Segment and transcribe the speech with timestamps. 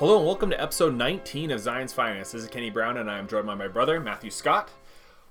[0.00, 2.32] Hello and welcome to episode 19 of Zion's Finance.
[2.32, 4.70] This is Kenny Brown and I am joined by my brother Matthew Scott.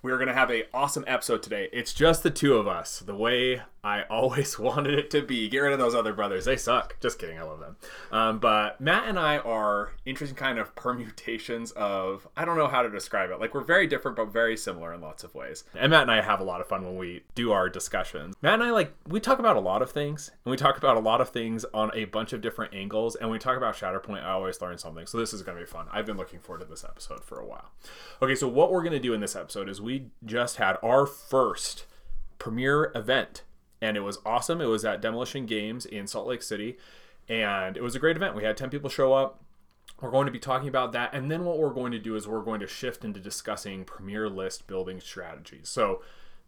[0.04, 1.70] We are going to have an awesome episode today.
[1.74, 5.48] It's just the two of us, the way I always wanted it to be.
[5.50, 7.00] Get rid of those other brothers; they suck.
[7.00, 7.78] Just kidding, I love them.
[8.12, 12.82] Um, but Matt and I are interesting kind of permutations of I don't know how
[12.82, 13.40] to describe it.
[13.40, 15.64] Like we're very different, but very similar in lots of ways.
[15.76, 18.36] And Matt and I have a lot of fun when we do our discussions.
[18.42, 20.98] Matt and I like we talk about a lot of things, and we talk about
[20.98, 23.16] a lot of things on a bunch of different angles.
[23.16, 25.06] And when we talk about Shatterpoint, I always learn something.
[25.06, 25.88] So this is going to be fun.
[25.92, 27.72] I've been looking forward to this episode for a while.
[28.22, 31.06] Okay, so what we're going to do in this episode is we just had our
[31.06, 31.86] first
[32.38, 33.44] premiere event
[33.82, 34.62] and it was awesome.
[34.62, 36.78] It was at Demolition Games in Salt Lake City,
[37.28, 38.36] and it was a great event.
[38.36, 39.42] We had 10 people show up.
[40.02, 42.28] We're going to be talking about that, and then what we're going to do is
[42.28, 45.68] we're going to shift into discussing Premier List building strategies.
[45.68, 46.02] So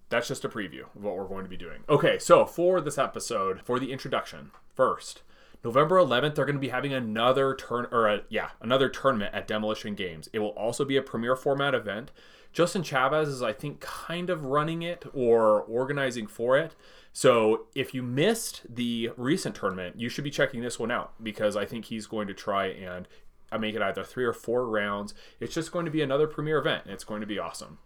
[0.09, 1.83] that's just a preview of what we're going to be doing.
[1.89, 5.23] Okay, so for this episode, for the introduction, first,
[5.63, 9.47] November 11th, they're going to be having another turn or a, yeah, another tournament at
[9.47, 10.29] Demolition Games.
[10.33, 12.11] It will also be a premier format event.
[12.53, 16.75] Justin Chavez is, I think, kind of running it or organizing for it.
[17.13, 21.55] So if you missed the recent tournament, you should be checking this one out because
[21.55, 23.07] I think he's going to try and
[23.51, 25.13] uh, make it either three or four rounds.
[25.39, 27.79] It's just going to be another premier event, and it's going to be awesome.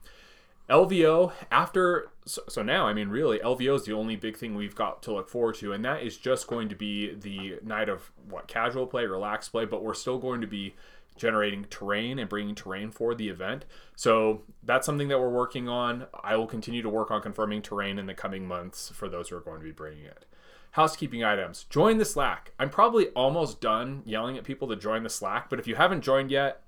[0.70, 4.74] LVO after so, so, now I mean really LVO is the only big thing we've
[4.74, 8.12] got to look forward to and that is just going to be the night of
[8.28, 10.74] what casual play relaxed play but we're still going to be
[11.18, 13.66] generating terrain and bringing terrain for the event.
[13.96, 16.08] So that's something that we're working on.
[16.24, 19.38] I will continue to work on confirming terrain in the coming months for those who
[19.38, 20.26] are going to be bringing it.
[20.72, 21.64] Housekeeping items.
[21.70, 22.52] Join the Slack.
[22.60, 26.02] I'm probably almost done yelling at people to join the Slack, but if you haven't
[26.02, 26.64] joined yet,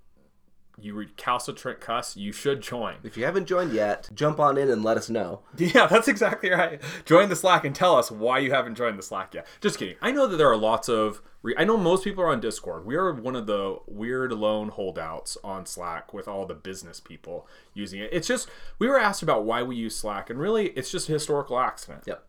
[0.79, 2.97] you recalcitrant cuss, you should join.
[3.03, 5.41] If you haven't joined yet, jump on in and let us know.
[5.57, 6.81] Yeah, that's exactly right.
[7.05, 9.45] Join the Slack and tell us why you haven't joined the Slack yet.
[9.59, 9.95] Just kidding.
[10.01, 11.21] I know that there are lots of.
[11.41, 12.85] Re- I know most people are on Discord.
[12.85, 17.47] We are one of the weird lone holdouts on Slack with all the business people
[17.73, 18.09] using it.
[18.13, 18.49] It's just
[18.79, 22.03] we were asked about why we use Slack, and really, it's just a historical accident.
[22.05, 22.23] Yep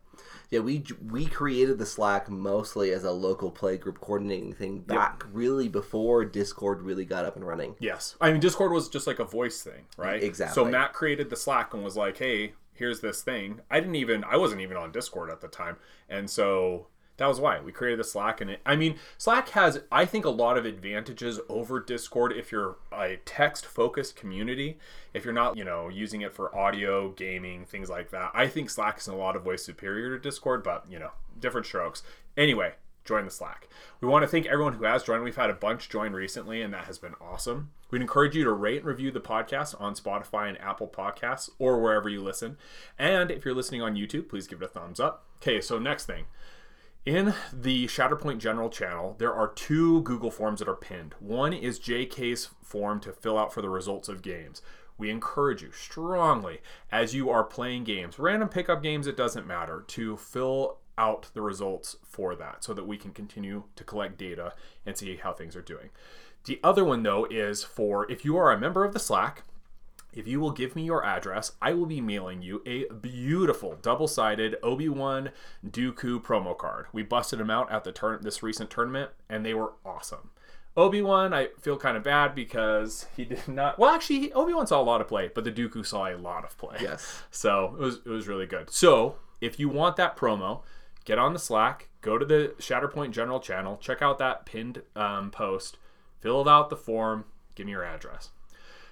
[0.51, 5.21] yeah, we we created the Slack mostly as a local play group coordinating thing back
[5.23, 5.29] yep.
[5.31, 7.75] really before Discord really got up and running.
[7.79, 10.21] Yes, I mean Discord was just like a voice thing, right?
[10.23, 10.55] Exactly.
[10.55, 14.23] So Matt created the Slack and was like, "Hey, here's this thing." I didn't even
[14.23, 15.77] I wasn't even on Discord at the time,
[16.09, 16.87] and so
[17.19, 18.41] that was why we created the Slack.
[18.41, 22.51] And it, I mean, Slack has, I think, a lot of advantages over Discord if
[22.51, 24.79] you're a text focused community.
[25.13, 28.31] If you're not, you know, using it for audio, gaming, things like that.
[28.33, 31.11] I think Slack is in a lot of ways superior to Discord, but, you know,
[31.39, 32.03] different strokes.
[32.37, 32.73] Anyway,
[33.05, 33.67] join the Slack.
[34.01, 35.23] We want to thank everyone who has joined.
[35.23, 37.71] We've had a bunch join recently, and that has been awesome.
[37.91, 41.81] We'd encourage you to rate and review the podcast on Spotify and Apple Podcasts or
[41.81, 42.57] wherever you listen.
[42.97, 45.25] And if you're listening on YouTube, please give it a thumbs up.
[45.41, 46.25] Okay, so next thing.
[47.09, 51.15] In the Shatterpoint General channel, there are two Google Forms that are pinned.
[51.17, 54.61] One is JK's form to fill out for the results of games.
[54.95, 56.61] We encourage you strongly,
[56.91, 61.41] as you are playing games, random pickup games, it doesn't matter, to fill out the
[61.41, 64.53] results for that so that we can continue to collect data
[64.85, 65.89] and see how things are doing.
[66.45, 69.45] The other one, though, is for if you are a member of the Slack,
[70.13, 74.57] if you will give me your address, I will be mailing you a beautiful double-sided
[74.63, 75.29] Obi-Wan
[75.65, 76.87] Dooku promo card.
[76.91, 80.31] We busted them out at the turn this recent tournament, and they were awesome.
[80.75, 83.77] Obi-Wan, I feel kind of bad because he did not.
[83.77, 86.57] Well, actually, Obi-Wan saw a lot of play, but the Dooku saw a lot of
[86.57, 86.77] play.
[86.81, 87.23] Yes.
[87.31, 88.69] So it was it was really good.
[88.71, 90.61] So if you want that promo,
[91.05, 95.31] get on the Slack, go to the Shatterpoint General channel, check out that pinned um,
[95.31, 95.77] post,
[96.19, 98.29] fill out the form, give me your address.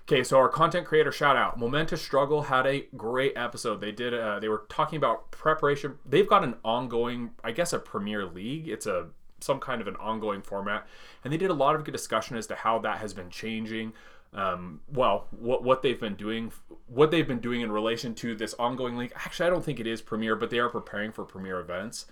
[0.10, 1.60] Okay, so our content creator shout out.
[1.60, 3.82] Momentous Struggle had a great episode.
[3.82, 4.14] They did.
[4.14, 5.98] Uh, they were talking about preparation.
[6.06, 8.70] They've got an ongoing, I guess, a Premier League.
[8.70, 9.08] It's a
[9.42, 10.88] some kind of an ongoing format,
[11.26, 13.92] and they did a lot of good discussion as to how that has been changing.
[14.34, 16.54] Um, well, what what they've been doing,
[16.88, 19.12] what they've been doing in relation to this ongoing league.
[19.14, 22.06] Actually, I don't think it is Premier, but they are preparing for Premier events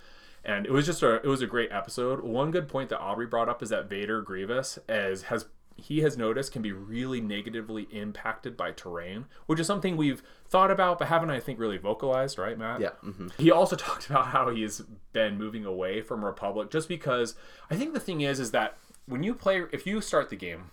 [0.46, 2.24] and it was just a it was a great episode.
[2.24, 6.18] One good point that Aubrey brought up is that Vader Grievous as has he has
[6.18, 11.10] noticed can be really negatively impacted by terrain, which is something we've thought about but
[11.10, 12.80] haven't, I think, really vocalized, right, Matt?
[12.80, 12.92] Yeah.
[13.04, 13.27] Mm-hmm.
[13.38, 14.81] He also talked about how he's
[15.12, 17.36] been moving away from Republic just because
[17.69, 20.72] I think the thing is, is that when you play, if you start the game,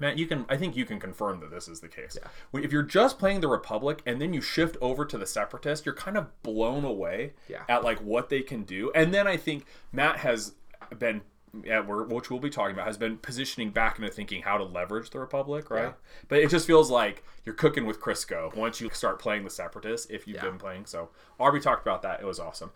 [0.00, 0.46] Matt, you can.
[0.48, 2.16] I think you can confirm that this is the case.
[2.20, 2.60] Yeah.
[2.60, 5.94] If you're just playing the Republic and then you shift over to the Separatist, you're
[5.94, 7.62] kind of blown away yeah.
[7.68, 8.90] at like what they can do.
[8.94, 10.54] And then I think Matt has
[10.98, 11.22] been
[11.64, 15.10] yeah, which we'll be talking about, has been positioning back into thinking how to leverage
[15.10, 15.84] the Republic, right?
[15.84, 15.92] Yeah.
[16.28, 20.06] But it just feels like you're cooking with Crisco once you start playing the Separatists,
[20.10, 20.42] if you've yeah.
[20.42, 20.86] been playing.
[20.86, 22.20] So Aubrey talked about that.
[22.20, 22.70] It was awesome.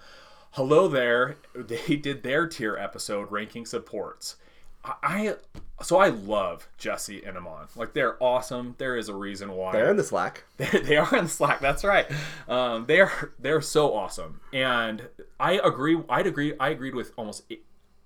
[0.53, 1.37] Hello there.
[1.55, 4.37] They did their tier episode ranking supports.
[5.03, 5.35] I
[5.83, 7.67] so I love Jesse and Amon.
[7.75, 8.75] Like they're awesome.
[8.79, 10.45] There is a reason why They're in the Slack.
[10.57, 11.61] they, they are in the Slack.
[11.61, 12.07] That's right.
[12.49, 15.09] Um, they are they're so awesome, and
[15.41, 15.99] I agree.
[16.09, 16.55] I'd agree.
[16.59, 17.43] I agreed with almost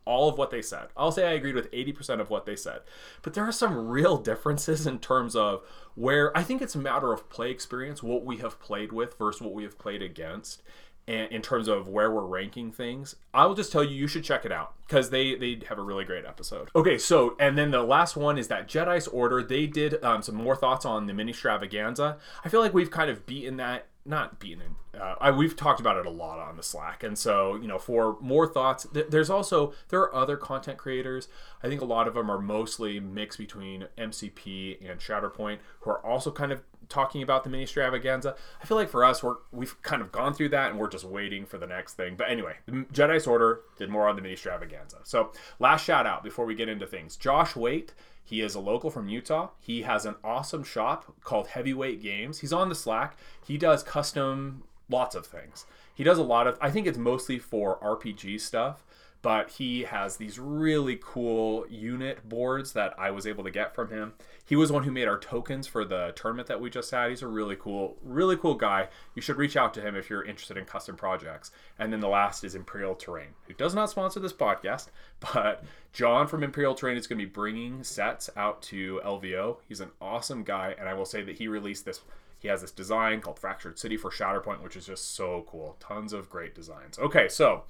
[0.05, 0.89] all of what they said.
[0.97, 2.81] I'll say I agreed with eighty percent of what they said,
[3.23, 5.63] but there are some real differences in terms of
[5.95, 9.43] where I think it's a matter of play experience, what we have played with versus
[9.43, 10.63] what we have played against.
[11.09, 14.23] And in terms of where we're ranking things, I will just tell you you should
[14.23, 16.69] check it out because they they have a really great episode.
[16.77, 19.43] Okay, so and then the last one is that Jedi's Order.
[19.43, 22.19] They did um, some more thoughts on the mini extravaganza.
[22.45, 25.01] I feel like we've kind of beaten that, not beaten it.
[25.01, 27.79] Uh, I, we've talked about it a lot on the Slack, and so you know
[27.79, 31.29] for more thoughts, th- there's also there are other content creators.
[31.63, 36.05] I think a lot of them are mostly mixed between MCP and Shatterpoint, who are
[36.05, 38.35] also kind of talking about the mini extravaganza.
[38.61, 41.05] I feel like for us, we're we've kind of gone through that, and we're just
[41.05, 42.17] waiting for the next thing.
[42.17, 44.99] But anyway, Jedi's Order did more on the mini extravaganza.
[45.05, 47.95] So last shout out before we get into things, Josh Waite.
[48.25, 49.51] He is a local from Utah.
[49.59, 52.41] He has an awesome shop called Heavyweight Games.
[52.41, 53.17] He's on the Slack.
[53.45, 55.67] He does custom lots of things.
[55.95, 58.85] He does a lot of I think it's mostly for RPG stuff,
[59.23, 63.91] but he has these really cool unit boards that I was able to get from
[63.91, 64.15] him.
[64.45, 67.11] He was one who made our tokens for the tournament that we just had.
[67.11, 68.89] He's a really cool, really cool guy.
[69.15, 71.51] You should reach out to him if you're interested in custom projects.
[71.79, 74.89] And then the last is Imperial Terrain, who does not sponsor this podcast,
[75.35, 79.59] but John from Imperial Terrain is going to be bringing sets out to LVO.
[79.69, 82.01] He's an awesome guy, and I will say that he released this
[82.41, 85.77] he has this design called Fractured City for Shatterpoint, which is just so cool.
[85.79, 86.99] Tons of great designs.
[86.99, 87.65] Okay, so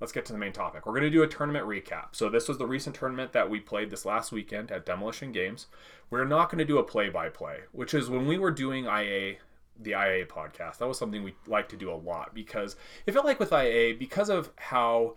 [0.00, 0.86] let's get to the main topic.
[0.86, 2.08] We're going to do a tournament recap.
[2.12, 5.66] So this was the recent tournament that we played this last weekend at Demolition Games.
[6.10, 9.36] We're not going to do a play-by-play, which is when we were doing IA
[9.80, 10.78] the IA podcast.
[10.78, 13.94] That was something we like to do a lot because it felt like with IA
[13.96, 15.16] because of how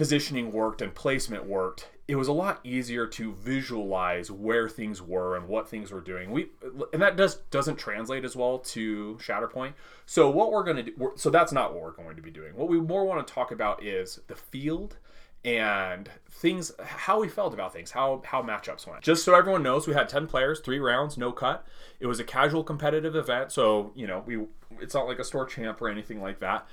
[0.00, 5.36] positioning worked and placement worked, it was a lot easier to visualize where things were
[5.36, 6.30] and what things were doing.
[6.30, 6.46] We
[6.94, 9.74] and that does doesn't translate as well to Shatterpoint.
[10.06, 12.56] So what we're going to do so that's not what we're going to be doing.
[12.56, 14.96] What we more want to talk about is the field
[15.44, 19.02] and things how we felt about things, how how matchups went.
[19.02, 21.66] Just so everyone knows, we had 10 players, 3 rounds, no cut.
[22.00, 24.46] It was a casual competitive event, so, you know, we
[24.80, 26.66] it's not like a store champ or anything like that.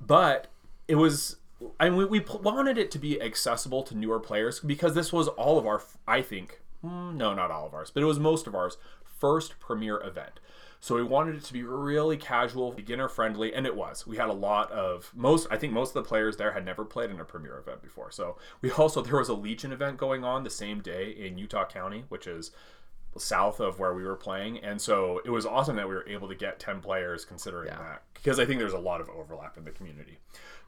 [0.00, 0.48] But
[0.88, 1.36] it was
[1.78, 5.28] I mean, we, we wanted it to be accessible to newer players because this was
[5.28, 8.46] all of our, I think, mm, no, not all of ours, but it was most
[8.46, 8.76] of ours
[9.18, 10.40] first premier event.
[10.80, 14.04] So we wanted it to be really casual, beginner friendly, and it was.
[14.04, 15.46] We had a lot of most.
[15.48, 18.10] I think most of the players there had never played in a premier event before.
[18.10, 21.66] So we also there was a Legion event going on the same day in Utah
[21.66, 22.50] County, which is
[23.18, 26.28] south of where we were playing and so it was awesome that we were able
[26.28, 27.76] to get 10 players considering yeah.
[27.76, 30.18] that because i think there's a lot of overlap in the community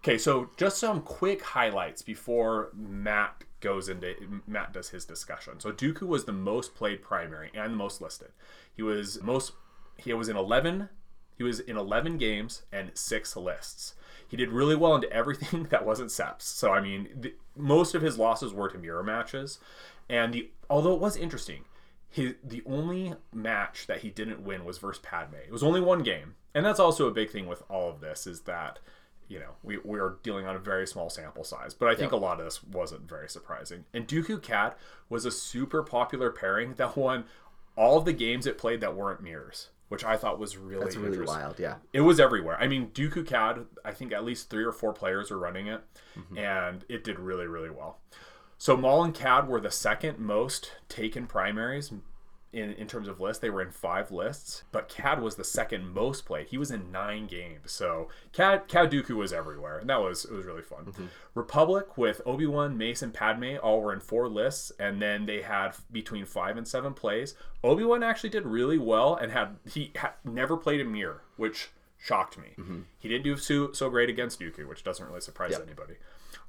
[0.04, 4.14] okay so just some quick highlights before matt goes into
[4.46, 5.58] matt does his discussion.
[5.58, 8.28] So dooku was the most played primary and the most listed.
[8.74, 9.52] He was most
[9.96, 10.90] he was in 11
[11.36, 13.94] he was in 11 games and six lists.
[14.28, 18.02] He did really well into everything that wasn't seps so i mean the, most of
[18.02, 19.58] his losses were to mirror matches.
[20.08, 21.64] And the although it was interesting
[22.10, 25.36] his the only match that he didn't win was versus Padme.
[25.46, 28.26] It was only one game, and that's also a big thing with all of this
[28.26, 28.78] is that
[29.28, 31.74] you know we we're dealing on a very small sample size.
[31.74, 32.20] But I think yep.
[32.20, 33.84] a lot of this wasn't very surprising.
[33.92, 34.74] And Dooku Cad
[35.08, 37.24] was a super popular pairing that won
[37.76, 39.68] all of the games it played that weren't mirrors.
[39.88, 41.76] Which I thought was really That's really wild, yeah.
[41.92, 42.56] It was everywhere.
[42.58, 45.82] I mean, Dooku Cad, I think at least three or four players were running it,
[46.18, 46.38] mm-hmm.
[46.38, 47.98] and it did really, really well.
[48.56, 51.92] So Maul and Cad were the second most taken primaries
[52.54, 53.40] in, in terms of lists.
[53.40, 56.46] They were in five lists, but Cad was the second most played.
[56.46, 57.72] He was in nine games.
[57.72, 60.84] So Cad Cad Dooku was everywhere, and that was it was really fun.
[60.86, 61.06] Mm-hmm.
[61.34, 65.42] Republic with Obi Wan, Mace, and Padme all were in four lists, and then they
[65.42, 67.34] had between five and seven plays.
[67.62, 71.70] Obi Wan actually did really well and had he had never played a mirror, which
[71.98, 72.48] shocked me.
[72.58, 72.80] Mm-hmm.
[72.98, 75.62] He didn't do so, so great against Dooku, which doesn't really surprise yep.
[75.62, 75.94] anybody.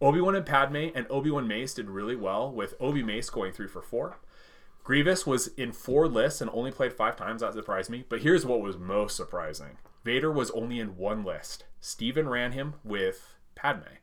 [0.02, 3.54] Obi Wan and Padme and Obi Wan Mace did really well, with Obi Mace going
[3.54, 4.18] three for four.
[4.86, 7.42] Grievous was in four lists and only played five times.
[7.42, 8.06] That surprised me.
[8.08, 11.66] But here's what was most surprising Vader was only in one list.
[11.80, 13.98] Steven ran him with Padme.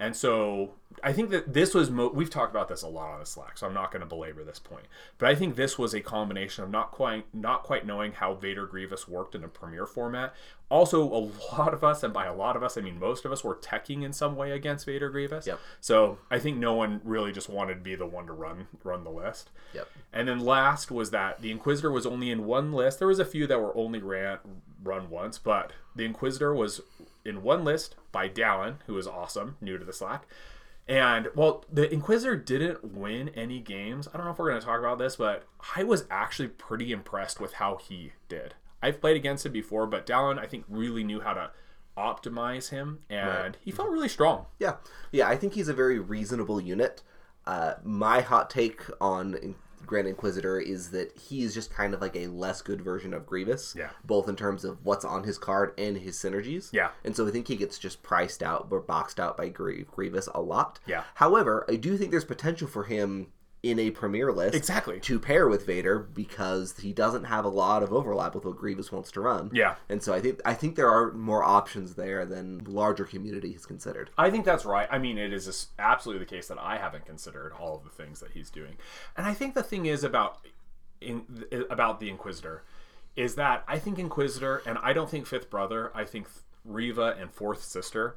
[0.00, 0.70] And so
[1.04, 3.58] I think that this was mo- we've talked about this a lot on the Slack,
[3.58, 4.86] so I'm not going to belabor this point.
[5.18, 8.66] But I think this was a combination of not quite not quite knowing how Vader
[8.66, 10.34] Grievous worked in a premiere format.
[10.70, 13.32] Also, a lot of us, and by a lot of us, I mean most of
[13.32, 15.46] us, were teching in some way against Vader Grievous.
[15.46, 15.60] Yep.
[15.82, 19.04] So I think no one really just wanted to be the one to run run
[19.04, 19.50] the list.
[19.74, 19.86] Yep.
[20.14, 22.98] And then last was that the Inquisitor was only in one list.
[22.98, 24.38] There was a few that were only ran
[24.82, 26.80] run once, but the Inquisitor was
[27.24, 30.26] in one list by Dallin, who is awesome, new to the Slack.
[30.88, 34.08] And well, the Inquisitor didn't win any games.
[34.08, 35.46] I don't know if we're going to talk about this, but
[35.76, 38.54] I was actually pretty impressed with how he did.
[38.82, 41.50] I've played against him before, but Dallin, I think, really knew how to
[41.96, 44.46] optimize him, and he felt really strong.
[44.58, 44.76] Yeah,
[45.12, 47.02] yeah, I think he's a very reasonable unit.
[47.46, 49.54] Uh, my hot take on
[49.86, 53.26] Grand Inquisitor is that he is just kind of like a less good version of
[53.26, 53.74] Grievous.
[53.76, 53.90] Yeah.
[54.04, 56.70] Both in terms of what's on his card and his synergies.
[56.72, 56.90] Yeah.
[57.04, 60.28] And so I think he gets just priced out or boxed out by Grie- Grievous
[60.34, 60.80] a lot.
[60.86, 61.04] Yeah.
[61.14, 63.28] However, I do think there's potential for him
[63.62, 64.98] in a premier list Exactly.
[65.00, 68.90] to pair with Vader because he doesn't have a lot of overlap with what Grievous
[68.90, 69.50] wants to run.
[69.52, 69.74] Yeah.
[69.90, 73.66] And so I think I think there are more options there than larger community has
[73.66, 74.08] considered.
[74.16, 74.88] I think that's right.
[74.90, 78.20] I mean, it is absolutely the case that I haven't considered all of the things
[78.20, 78.76] that he's doing,
[79.16, 80.38] and I think the thing is about
[81.02, 81.24] in
[81.68, 82.62] about the Inquisitor
[83.16, 85.90] is that I think Inquisitor, and I don't think Fifth Brother.
[85.94, 86.28] I think
[86.64, 88.16] Reva and Fourth Sister,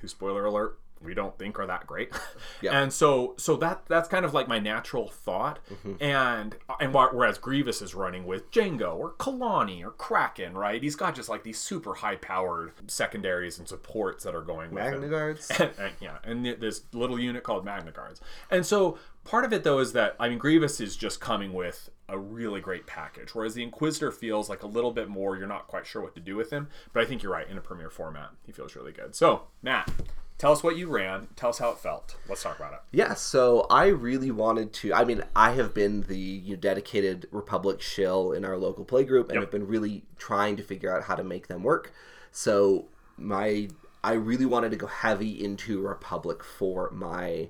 [0.00, 2.12] who spoiler alert, we don't think are that great.
[2.62, 2.80] Yeah.
[2.80, 5.58] And so so that that's kind of like my natural thought.
[5.70, 6.02] Mm-hmm.
[6.02, 10.82] And and wh- whereas Grievous is running with Jango or Kalani or Kraken, right?
[10.82, 14.82] He's got just like these super high powered secondaries and supports that are going with.
[14.84, 15.50] Magna Guards.
[15.50, 18.22] and, and- yeah, and th- this little unit called Magna Guards.
[18.50, 21.90] And so part of it though is that I mean Grievous is just coming with
[22.08, 25.36] a really great package, whereas the Inquisitor feels like a little bit more.
[25.36, 27.48] You're not quite sure what to do with him, but I think you're right.
[27.48, 29.14] In a premiere format, he feels really good.
[29.14, 29.90] So Matt,
[30.38, 31.28] tell us what you ran.
[31.36, 32.16] Tell us how it felt.
[32.28, 32.80] Let's talk about it.
[32.92, 34.94] Yeah, so I really wanted to.
[34.94, 39.24] I mean, I have been the you know, dedicated Republic shill in our local playgroup,
[39.24, 39.42] and Yep.
[39.42, 41.92] have been really trying to figure out how to make them work.
[42.32, 43.68] So my,
[44.04, 47.48] I really wanted to go heavy into Republic for my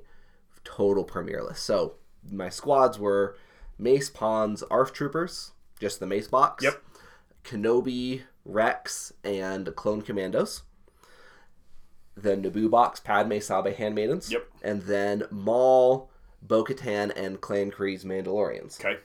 [0.64, 1.64] total premiere list.
[1.64, 1.94] So
[2.30, 3.36] my squads were
[3.78, 6.64] Mace Pawns, Arf Troopers, just the Mace box.
[6.64, 6.82] Yep.
[7.44, 10.62] Kenobi, Rex, and Clone Commandos.
[12.16, 14.32] The Naboo box, Padme, Sabe, Handmaidens.
[14.32, 14.48] Yep.
[14.62, 16.10] And then Maul,
[16.42, 18.80] Bo Katan, and Clan Kryze Mandalorians.
[18.80, 18.98] Okay.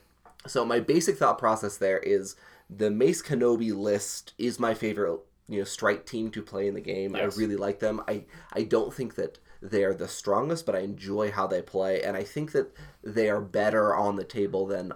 [0.47, 2.35] So my basic thought process there is
[2.69, 6.81] the Mace Kenobi list is my favorite, you know, strike team to play in the
[6.81, 7.15] game.
[7.15, 7.35] Yes.
[7.35, 8.01] I really like them.
[8.07, 12.17] I I don't think that they're the strongest, but I enjoy how they play, and
[12.17, 14.93] I think that they are better on the table than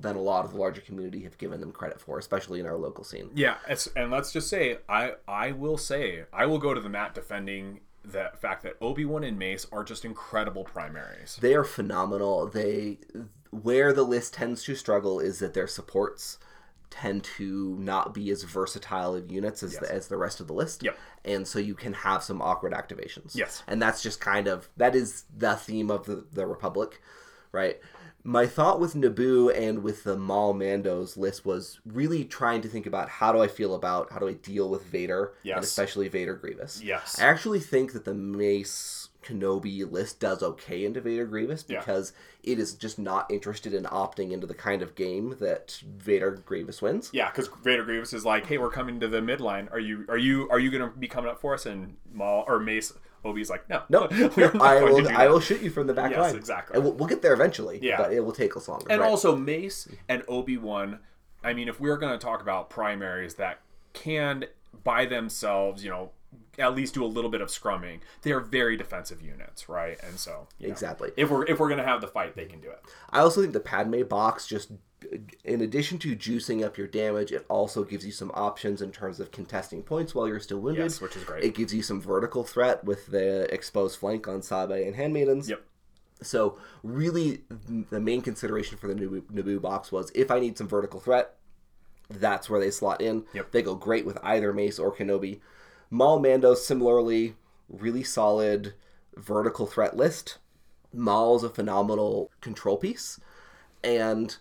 [0.00, 2.76] than a lot of the larger community have given them credit for, especially in our
[2.76, 3.30] local scene.
[3.34, 6.88] Yeah, it's, and let's just say I I will say I will go to the
[6.88, 11.38] mat defending the fact that Obi Wan and Mace are just incredible primaries.
[11.40, 12.46] They are phenomenal.
[12.46, 12.98] They
[13.50, 16.38] where the list tends to struggle is that their supports
[16.88, 20.52] tend to not be as versatile of units as the, as the rest of the
[20.52, 20.82] list.
[20.82, 20.98] Yep.
[21.24, 23.34] And so you can have some awkward activations.
[23.36, 23.62] Yes.
[23.68, 27.00] And that's just kind of that is the theme of the, the Republic,
[27.52, 27.78] right?
[28.22, 32.86] My thought with Naboo and with the Maul Mandos list was really trying to think
[32.86, 35.56] about how do I feel about how do I deal with Vader Yes.
[35.56, 36.82] and especially Vader Grievous.
[36.82, 37.18] Yes.
[37.18, 41.78] I actually think that the Mace Kenobi list does okay into Vader Grievous Yeah.
[41.80, 42.12] because
[42.42, 46.80] it is just not interested in opting into the kind of game that Vader Grievous
[46.82, 47.10] wins.
[47.12, 49.70] Yeah, because Vader Grievous is like, "Hey, we're coming to the midline.
[49.72, 52.58] Are you are you are you gonna be coming up for us?" And Maul or
[52.58, 52.92] Mace
[53.24, 54.08] Obi's like, "No, No,
[54.60, 55.08] I will.
[55.08, 56.36] I will shoot you from the back Yes, line.
[56.36, 56.74] exactly.
[56.76, 57.78] And we'll, we'll get there eventually.
[57.82, 57.98] Yeah.
[57.98, 58.86] but it will take us longer.
[58.88, 59.08] And right?
[59.08, 61.00] also Mace and Obi Wan.
[61.42, 63.60] I mean, if we're going to talk about primaries that
[63.92, 64.44] can
[64.84, 66.10] by themselves, you know,
[66.58, 69.98] at least do a little bit of scrumming, they are very defensive units, right?
[70.02, 71.10] And so, know, exactly.
[71.16, 72.80] if we're if we're going to have the fight, they can do it.
[73.10, 74.70] I also think the Padme box just,
[75.44, 79.20] in addition to juicing up your damage, it also gives you some options in terms
[79.20, 80.84] of contesting points while you're still wounded.
[80.84, 81.44] Yes, which is great.
[81.44, 85.48] It gives you some vertical threat with the exposed flank on Sabe and Handmaidens.
[85.48, 85.62] Yep.
[86.22, 87.42] So really,
[87.90, 91.34] the main consideration for the Naboo, Naboo box was if I need some vertical threat,
[92.10, 93.24] that's where they slot in.
[93.32, 93.52] Yep.
[93.52, 95.40] They go great with either Mace or Kenobi.
[95.90, 97.36] Maul Mando similarly,
[97.68, 98.74] really solid
[99.16, 100.38] vertical threat list.
[100.92, 103.20] Maul's a phenomenal control piece,
[103.82, 104.36] and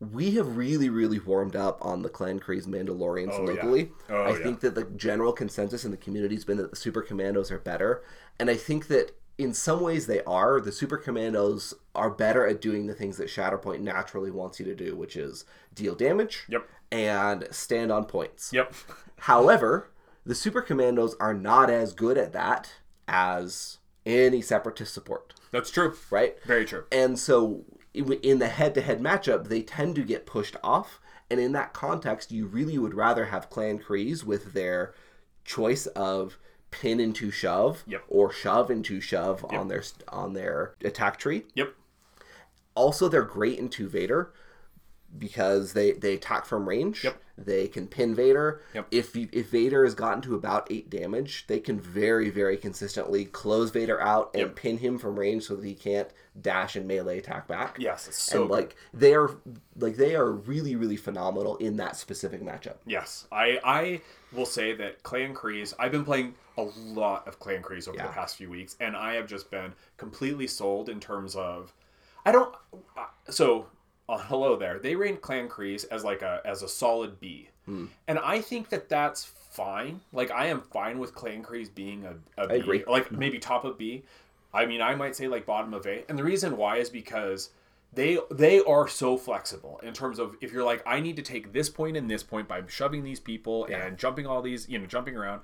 [0.00, 3.48] we have really, really warmed up on the Clan Kryze Mandalorians Oh, yeah.
[3.54, 3.90] locally.
[4.08, 4.42] Oh, I yeah.
[4.42, 7.58] think that the general consensus in the community has been that the Super Commandos are
[7.58, 8.02] better,
[8.38, 10.60] and I think that in some ways they are.
[10.60, 14.74] The Super Commandos are better at doing the things that Shatterpoint naturally wants you to
[14.74, 16.68] do, which is deal damage Yep.
[16.90, 18.52] and stand on points.
[18.52, 18.74] Yep.
[19.20, 19.90] However,
[20.26, 22.72] the Super Commandos are not as good at that
[23.06, 25.94] as any Separatist support, That's true.
[26.10, 26.36] right?
[26.44, 26.84] Very true.
[26.90, 27.64] And so
[27.98, 31.00] in the head to head matchup, they tend to get pushed off.
[31.30, 34.94] And in that context, you really would rather have Clan Kryze with their
[35.44, 36.38] choice of
[36.70, 38.04] pin into shove Yep.
[38.08, 41.44] or shove into shove on their on their attack tree.
[41.54, 41.74] Yep.
[42.74, 44.32] Also, they're great into Vader.
[45.16, 47.02] Because they they attack from range.
[47.02, 47.20] Yep.
[47.38, 48.60] They can pin Vader.
[48.74, 48.88] Yep.
[48.90, 53.24] If you, if Vader has gotten to about eight damage, they can very very consistently
[53.24, 54.56] close Vader out and Yep.
[54.56, 56.08] pin him from range so that he can't
[56.40, 57.76] dash and melee attack back.
[57.78, 59.30] Yes, it's so and like they are
[59.78, 62.76] like they are really really phenomenal in that specific matchup.
[62.86, 64.00] Yes, I I
[64.32, 65.72] will say that Clan Kryze.
[65.78, 69.14] I've been playing a lot of Clan Kryze over the past few weeks, and I
[69.14, 71.72] have just been completely sold in terms of.
[72.26, 72.54] I don't.
[73.30, 73.66] So,
[74.08, 74.78] uh, hello there.
[74.78, 77.86] They ranked Clan Kryze as like a as a solid B, Hmm.
[78.06, 80.00] and I think that that's fine.
[80.12, 82.84] Like I am fine with Clan Kryze being a, a B, agree.
[82.86, 84.04] like maybe top of B.
[84.54, 87.50] I mean, I might say like bottom of A, and the reason why is because
[87.92, 91.52] they they are so flexible in terms of if you're like I need to take
[91.52, 94.84] this point and this point by shoving these people and jumping all these you know
[94.86, 95.40] jumping around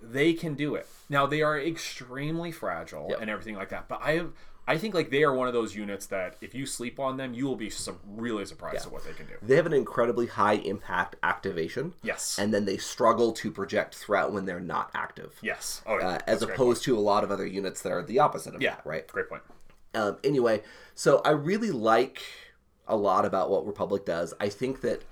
[0.00, 3.20] they can do it now they are extremely fragile Yep.
[3.20, 4.30] and everything like that but I have
[4.68, 7.34] I think like they are one of those units that if you sleep on them
[7.34, 10.26] you will be some really surprised at what they can do They have an incredibly
[10.26, 11.94] high impact activation.
[12.02, 15.32] yes And then they struggle to project threat when they're not active.
[15.42, 18.18] yes oh yeah Uh, as opposed to a lot of other units that are the
[18.18, 19.06] opposite of yeah that, right?
[19.08, 19.42] great point
[19.94, 20.62] Um, anyway,
[20.94, 22.22] so I really like
[22.86, 24.34] a lot about what Republic does.
[24.38, 25.06] I think that th-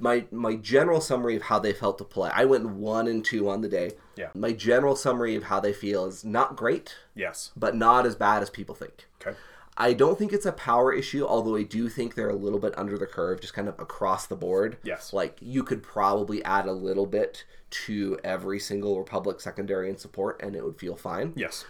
[0.00, 2.30] my my general summary of how they felt to play.
[2.34, 3.92] I went one and two on the day.
[4.16, 4.30] Yeah.
[4.34, 8.42] My general summary of how they feel is not great, yes but not as bad
[8.42, 9.06] as people think.
[9.20, 9.36] okay
[9.80, 12.76] I don't think it's a power issue, although I do think they're a little bit
[12.76, 14.76] under the curve, just kind of across the board.
[14.82, 15.12] Yes.
[15.12, 17.44] Like you could probably add a little bit
[17.86, 21.32] to every single Republic secondary and support, and it would feel fine.
[21.36, 21.64] yes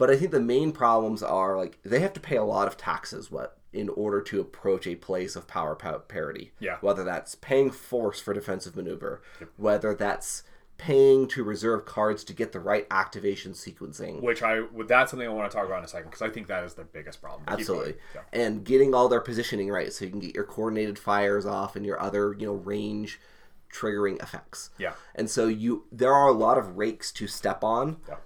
[0.00, 2.78] But I think the main problems are like they have to pay a lot of
[2.78, 6.52] taxes what in order to approach a place of power parity.
[6.58, 6.78] Yeah.
[6.80, 9.20] Whether that's paying force for defensive maneuver,
[9.58, 10.42] whether that's
[10.78, 14.22] paying to reserve cards to get the right activation sequencing.
[14.22, 16.30] which I would that's something I want to talk about in a second because I
[16.30, 17.96] think that is the biggest problem Absolutely.
[18.14, 18.22] Yeah.
[18.32, 21.84] And getting all their positioning right so you can get your coordinated fires off and
[21.84, 23.20] your other, you know, range
[23.70, 24.70] triggering effects.
[24.78, 24.94] Yeah.
[25.14, 28.16] And so you there are a lot of rakes to step on Yeah.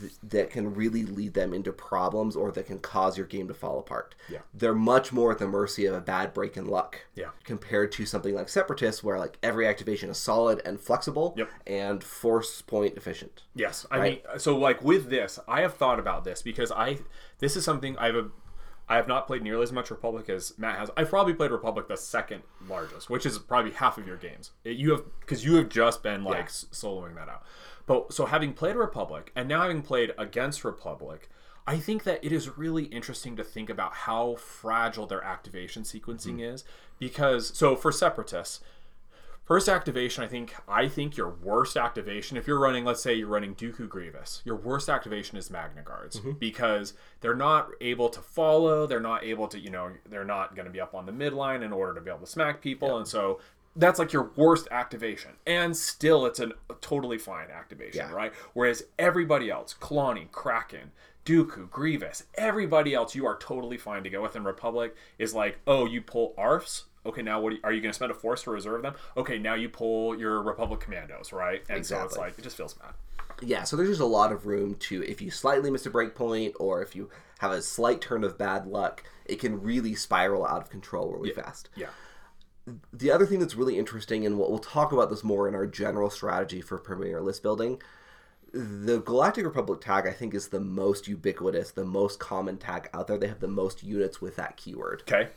[0.00, 3.54] Th- that can really lead them into problems or that can cause your game to
[3.54, 4.14] fall apart.
[4.28, 4.38] Yeah.
[4.54, 7.00] They're much more at the mercy of a bad break in luck.
[7.14, 7.30] Yeah.
[7.44, 11.48] Compared to something like Separatists where like every activation is solid and flexible Yep.
[11.66, 13.42] and force point efficient.
[13.54, 14.24] Yes, I Right.
[14.28, 16.98] mean, so like with this, I have thought about this because I
[17.38, 18.30] this is something I have a
[18.90, 20.90] I have not played nearly as much Republic as Matt has.
[20.96, 24.52] I've probably played Republic the second largest, which is probably half of your games.
[24.64, 26.44] It- you have because you have just been like Yeah.
[26.72, 27.42] soloing that out.
[27.88, 31.28] But so having played Republic and now having played against Republic,
[31.66, 36.34] I think that it is really interesting to think about how fragile their activation sequencing
[36.34, 36.40] hmm.
[36.40, 36.64] is.
[37.00, 38.60] Because so for Separatists,
[39.48, 43.28] First activation, I think I think your worst activation, if you're running, let's say you're
[43.28, 46.20] running Dooku Grievous, your worst activation is Magna Guards.
[46.20, 46.32] Mm-hmm.
[46.32, 50.66] Because they're not able to follow, they're not able to, you know, they're not going
[50.66, 53.08] to be up on the midline in order to be able to smack people, and
[53.08, 53.40] so
[53.78, 58.12] that's like your worst activation, and still it's an, a totally fine activation, Yeah.
[58.12, 58.32] right?
[58.52, 60.90] Whereas everybody else, Kalani, Kraken,
[61.24, 64.34] Dooku, Grievous, everybody else, you are totally fine to go with.
[64.36, 66.84] And Republic is like, oh, you pull ARFs.
[67.06, 68.94] Okay, now what you- are you going to spend a force to reserve them?
[69.16, 71.62] Okay, now you pull your Republic commandos, right?
[71.68, 72.18] And so it's Exactly.
[72.18, 72.94] like it just feels bad.
[73.40, 76.54] Yeah, so there's just a lot of room to if you slightly miss a breakpoint
[76.58, 80.60] or if you have a slight turn of bad luck, it can really spiral out
[80.62, 81.68] of control really fast.
[81.76, 81.88] Yeah,
[82.92, 85.66] The other thing that's really interesting, and we'll, we'll talk about this more in our
[85.66, 87.80] general strategy for Premier list building,
[88.52, 93.06] the Galactic Republic tag I think is the most ubiquitous, the most common tag out
[93.06, 93.18] there.
[93.18, 95.02] They have the most units with that keyword.
[95.02, 95.30] okay.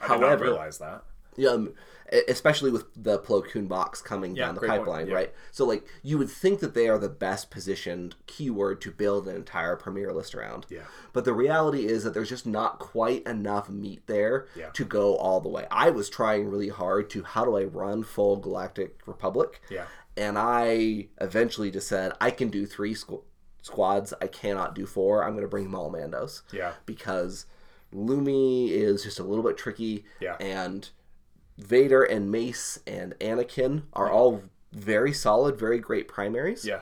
[0.00, 1.04] I did not realize that.
[1.46, 1.74] Um,
[2.12, 5.14] e- especially with the Plo Koon box coming Yeah, down the pipeline, Yeah.
[5.14, 5.34] right?
[5.52, 9.36] So, like, you would think that they are the best positioned keyword to build an
[9.36, 10.66] entire premier list around.
[10.68, 10.84] Yeah.
[11.12, 14.70] But the reality is that there's just not quite enough meat there Yeah.
[14.70, 15.66] to go all the way.
[15.70, 19.60] I was trying really hard to how do I run full Galactic Republic?
[19.70, 19.84] Yeah.
[20.16, 23.22] And I eventually just said, I can do three squ-
[23.62, 24.12] squads.
[24.20, 25.22] I cannot do four.
[25.22, 26.72] I'm going to bring Maul Mandos Yeah.
[26.86, 27.46] because
[27.94, 30.04] Lumi is just a little bit tricky.
[30.20, 30.36] Yeah.
[30.40, 30.88] And
[31.58, 34.42] Vader and Mace and Anakin are all
[34.72, 36.64] very solid, very great primaries.
[36.64, 36.80] Yeah.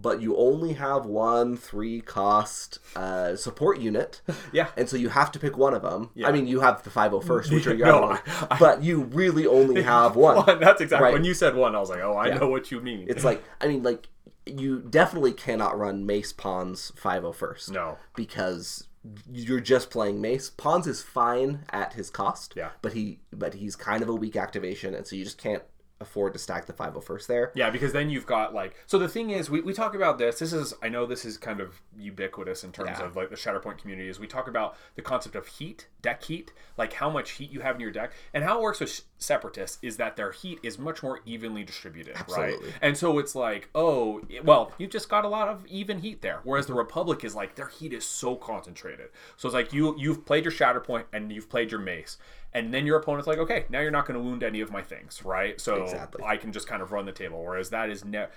[0.00, 4.20] But you only have one three cost uh, support unit.
[4.52, 4.68] Yeah.
[4.76, 6.10] And so you have to pick one of them.
[6.24, 9.02] I mean, you have the 501st, which are your No, ones, I- I- but you
[9.02, 10.36] really only have one.
[10.46, 11.12] One, that's exactly Right.
[11.14, 11.74] when you said one.
[11.74, 13.06] I was like, oh, I know what you mean.
[13.08, 14.08] It's like, I mean, like,
[14.46, 17.70] you definitely cannot run Mace Pawns 501st.
[17.72, 17.98] no.
[18.14, 18.86] because
[19.30, 20.50] you're just playing Mace.
[20.50, 22.54] Pawns is fine at his cost.
[22.56, 22.70] Yeah.
[22.82, 25.62] But he but he's kind of a weak activation, and so you just can't
[26.00, 27.52] afford to stack the 501st there.
[27.56, 30.38] Yeah, because then you've got like so the thing is we, we talk about this.
[30.38, 33.06] This is I know this is kind of ubiquitous in terms Yeah.
[33.06, 36.52] of like the Shatterpoint community is we talk about the concept of heat, deck heat,
[36.76, 38.12] like how much heat you have in your deck.
[38.32, 42.16] And how it works with separatists is that their heat is much more evenly distributed,
[42.16, 42.66] Absolutely.
[42.66, 42.74] right?
[42.80, 46.40] And so it's like, oh, well, you've just got a lot of even heat there.
[46.44, 46.78] Whereas the mm-hmm.
[46.78, 49.08] Republic is like their heat is so concentrated.
[49.36, 52.16] So it's like you you've played your Shatterpoint and you've played your Mace,
[52.54, 54.82] and then your opponent's like, okay, now you're not going to wound any of my
[54.82, 55.60] things, right?
[55.60, 56.24] So Exactly.
[56.24, 57.42] I can just kind of run the table.
[57.42, 58.28] Whereas that is ne-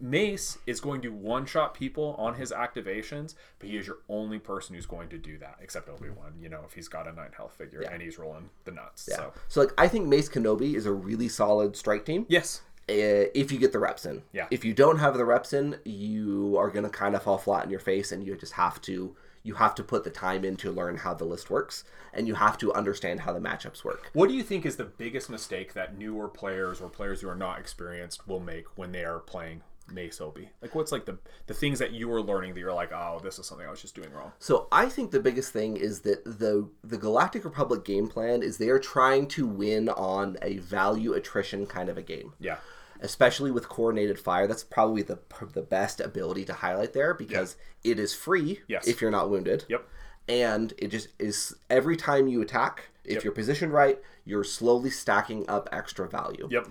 [0.00, 4.38] Mace is going to one shot people on his activations, but he is your only
[4.38, 6.34] person who's going to do that, except Obi Wan.
[6.40, 9.02] You know, if he's got a nine health figure and he's rolling the nuts.
[9.02, 12.26] So So like I think Mace Kenobi is a really solid strike team.
[12.28, 14.22] yes, uh, if you get the reps in.
[14.32, 14.46] Yeah.
[14.50, 17.64] If you don't have the reps in, you are going to kind of fall flat
[17.64, 20.54] in your face, and you just have to you have to put the time in
[20.54, 24.10] to learn how the list works, and you have to understand how the matchups work.
[24.12, 27.34] What do you think is the biggest mistake that newer players or players who are
[27.36, 30.48] not experienced will make when they are playing Mace Obi?
[30.62, 33.38] Like, what's like the the things that you were learning that you're like, oh, this
[33.38, 34.32] is something I was just doing wrong.
[34.38, 38.58] So I think the biggest thing is that the the Galactic Republic game plan is
[38.58, 42.32] they are trying to win on a value attrition kind of a game.
[42.38, 42.56] Yeah,
[43.00, 45.18] especially with coordinated fire that's probably the
[45.54, 48.86] the best ability to highlight there because it is free Yes.
[48.86, 49.88] if you're not wounded Yep.
[50.28, 55.48] and it just is every time you attack if you're positioned right you're slowly stacking
[55.48, 56.68] up extra value yep.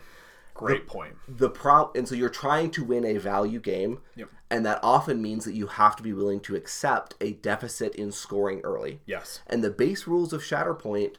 [0.65, 1.15] Great point.
[1.28, 4.30] the pro and so you're trying to win a value game Yep.
[4.52, 8.12] and that often means that you have to be willing to accept a deficit in
[8.12, 9.41] scoring early Yes.
[9.48, 11.15] and the base rules of Shatterpoint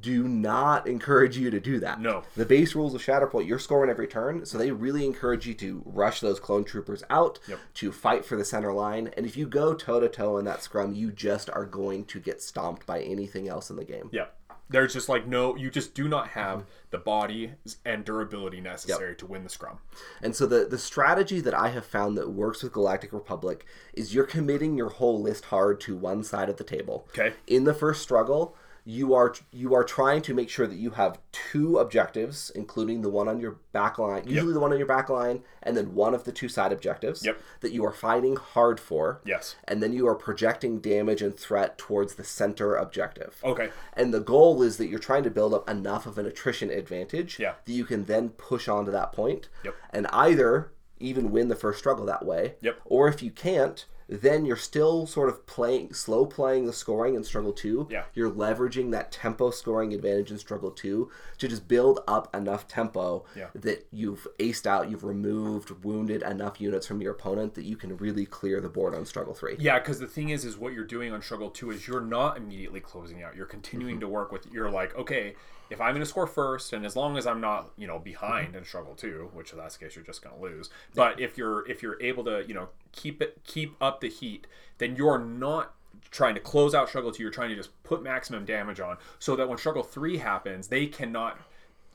[0.00, 2.00] do not encourage you to do that.
[2.00, 2.22] No.
[2.36, 5.82] The base rules of Shatterpoint, you're scoring every turn, so they really encourage you to
[5.84, 7.58] rush those clone troopers out, Yep.
[7.74, 10.62] to fight for the center line, and if you go toe to toe in that
[10.62, 14.08] scrum, you just are going to get stomped by anything else in the game.
[14.10, 14.28] Yeah.
[14.68, 16.68] There's just like no, you just do not have mm-hmm.
[16.90, 17.52] the body
[17.84, 19.78] and durability necessary to win the scrum.
[20.22, 24.14] And so the the strategy that I have found that works with Galactic Republic is
[24.14, 27.06] you're committing your whole list hard to one side of the table.
[27.10, 27.34] Okay.
[27.46, 31.18] In the first struggle, you are you are trying to make sure that you have
[31.32, 35.08] two objectives, including the one on your back line, usually the one on your back
[35.08, 37.40] line, and then one of the two side objectives Yep.
[37.60, 39.20] that you are fighting hard for.
[39.24, 39.56] Yes.
[39.64, 43.40] And then you are projecting damage and threat towards the center objective.
[43.42, 43.70] Okay.
[43.94, 47.38] And the goal is that you're trying to build up enough of an attrition advantage
[47.40, 47.54] Yeah.
[47.64, 49.74] that you can then push on to that point Yep.
[49.90, 52.54] and either even win the first struggle that way.
[52.60, 52.80] Yep.
[52.84, 57.24] Or if you can't, then you're still sort of playing slow playing the scoring in
[57.24, 57.88] struggle 2.
[57.90, 58.04] Yeah.
[58.14, 63.24] You're leveraging that tempo scoring advantage in struggle 2 to just build up enough tempo
[63.36, 63.48] Yeah.
[63.54, 67.96] that you've aced out, you've removed, wounded enough units from your opponent that you can
[67.96, 69.56] really clear the board on struggle 3.
[69.58, 72.36] Yeah, because the thing is, is what you're doing on struggle two is you're not
[72.36, 73.36] immediately closing out.
[73.36, 74.00] You're continuing mm-hmm.
[74.00, 74.46] to work with.
[74.52, 75.34] You're like, okay,
[75.70, 78.54] if I'm going to score first, and as long as I'm not, you know, behind
[78.54, 80.70] in struggle two, which in that case you're just going to lose.
[80.94, 84.46] But if you're if you're able to, you know, keep it keep up the heat,
[84.78, 85.74] then you're not
[86.10, 87.22] trying to close out struggle two.
[87.22, 90.86] You're trying to just put maximum damage on, so that when struggle three happens, they
[90.86, 91.38] cannot.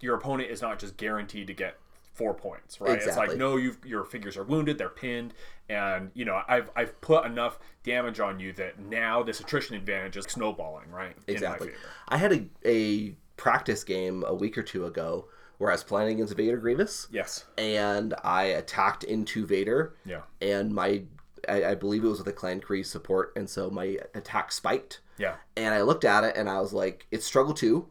[0.01, 1.77] Your opponent is not just guaranteed to get
[2.19, 2.95] four points, right?
[2.95, 3.23] Exactly.
[3.23, 5.33] It's like no, you've your figures are wounded, they're pinned,
[5.69, 10.17] and you know I've I've put enough damage on you that now this attrition advantage
[10.17, 11.15] is snowballing, right?
[11.27, 11.71] Exactly.
[12.09, 16.13] I had a, a practice game a week or two ago where I was playing
[16.13, 17.07] against Vader Grievous.
[17.11, 17.45] Yes.
[17.57, 19.95] and I attacked into Vader.
[20.05, 20.21] Yeah.
[20.41, 21.03] And my,
[21.49, 25.01] I, I believe it was with a Clan Kryze support, and so my attack spiked.
[25.17, 25.35] Yeah.
[25.57, 27.89] And I looked at it and I was like, it's struggle two.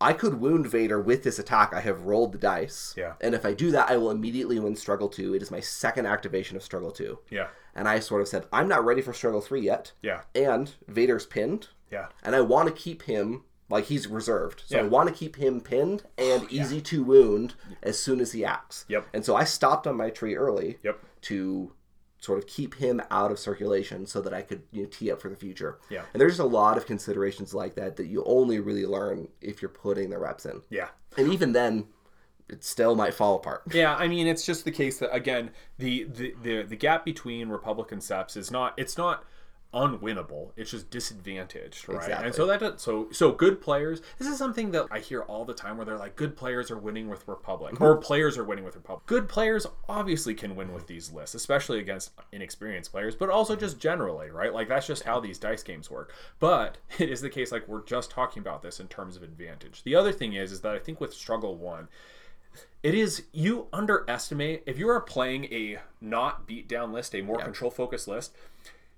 [0.00, 1.72] I could wound Vader with this attack.
[1.72, 2.92] I have rolled the dice.
[2.98, 3.14] Yeah.
[3.20, 5.32] And if I do that, I will immediately win struggle two.
[5.34, 7.20] It is my second activation of struggle two.
[7.30, 7.46] Yeah.
[7.74, 9.92] And I sort of said, I'm not ready for struggle three yet.
[10.02, 10.22] Yeah.
[10.34, 11.68] And Vader's pinned.
[11.90, 12.06] Yeah.
[12.24, 14.62] And I want to keep him like he's reserved.
[14.66, 18.44] So I want to keep him pinned and easy to wound as soon as he
[18.44, 18.84] acts.
[18.88, 19.06] Yep.
[19.12, 21.00] And so I stopped on my tree early Yep.
[21.22, 21.72] to
[22.18, 25.20] sort of keep him out of circulation so that I could you know, tee up
[25.20, 25.78] for the future.
[25.90, 26.02] Yeah.
[26.12, 29.60] And there's just a lot of considerations like that that you only really learn if
[29.62, 30.62] you're putting the reps in.
[30.70, 30.88] Yeah.
[31.16, 31.86] And even then,
[32.48, 33.62] it still might fall apart.
[33.74, 37.48] Yeah, I mean, it's just the case that again, the the the, the gap between
[37.48, 39.24] Republican seps is not it's not
[39.74, 40.50] unwinnable.
[40.56, 41.96] It's just disadvantaged, right?
[41.96, 42.26] Exactly.
[42.26, 44.00] And so that so so good players.
[44.18, 46.78] This is something that I hear all the time where they're like, good players are
[46.78, 47.80] winning with Republic, mhm.
[47.80, 49.06] or players are winning with Republic.
[49.06, 53.60] Good players obviously can win with these lists, especially against inexperienced players, but also mhm.
[53.60, 54.54] just generally, right?
[54.54, 56.12] Like that's just how these dice games work.
[56.38, 59.82] But it is the case, like we're just talking about this in terms of advantage.
[59.82, 61.88] The other thing is, is that I think with Struggle One
[62.82, 67.38] it is you underestimate if you are playing a not beat down list a more
[67.38, 68.34] control focused list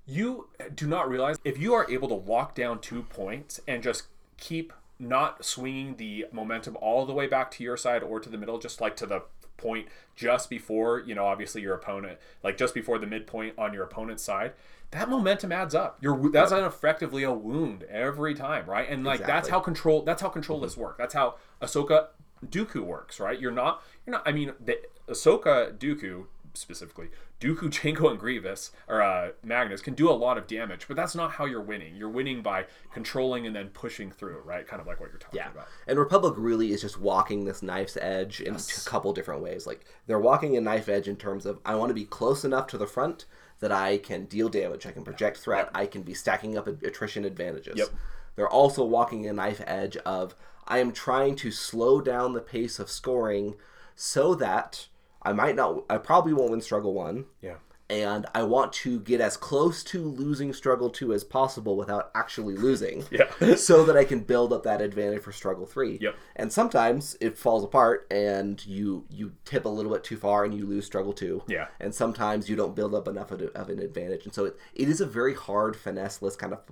[0.09, 4.05] you do not realize if you are able to walk down two points and just
[4.39, 8.39] keep not swinging the momentum all the way back to your side or to the
[8.39, 9.23] middle just like to the
[9.57, 13.85] point just before you know obviously your opponent like just before the midpoint on your
[13.85, 14.53] opponent's side
[14.91, 15.99] that momentum adds up.
[16.01, 18.89] You're that's an effectively a wound every time right?
[18.89, 20.65] And like that's how control that's how control mm-hmm.
[20.65, 20.97] lists work.
[20.97, 22.07] That's how ahsoka
[22.47, 23.39] Dooku works, right?
[23.39, 24.27] You're not you're not.
[24.27, 27.09] I mean, the Ahsoka Dooku specifically,
[27.41, 31.15] Dooku, Jango, and Grievous or uh, Magnas can do a lot of damage, but that's
[31.15, 31.95] not how you're winning.
[31.97, 34.67] You're winning by controlling and then pushing through, right?
[34.67, 35.51] Kind of like what you're talking Yeah.
[35.51, 35.69] about.
[35.87, 39.67] And Republic really is just walking this knife's edge in a couple different ways.
[39.67, 42.67] Like they're walking a knife edge in terms of I want to be close enough
[42.69, 43.25] to the front
[43.61, 47.25] that I can deal damage, I can project threat, I can be stacking up attrition
[47.25, 47.75] advantages.
[47.77, 47.89] Yep.
[48.37, 50.37] They're also walking a knife edge of
[50.69, 53.57] I am trying to slow down the pace of scoring
[53.97, 54.87] so that
[55.23, 57.55] I might not I probably won't win struggle 1 Yeah.
[57.91, 62.55] and I want to get as close to losing struggle 2 as possible without actually
[62.57, 63.55] losing Yeah.
[63.57, 65.99] so that I can build up that advantage for struggle three.
[66.01, 66.15] Yep.
[66.37, 70.55] And sometimes it falls apart and you you tip a little bit too far and
[70.55, 71.43] you lose struggle two.
[71.49, 71.67] Yeah.
[71.81, 74.89] And sometimes you don't build up enough of, of an advantage, and so it, it
[74.89, 76.65] is a very hard finesse list kind of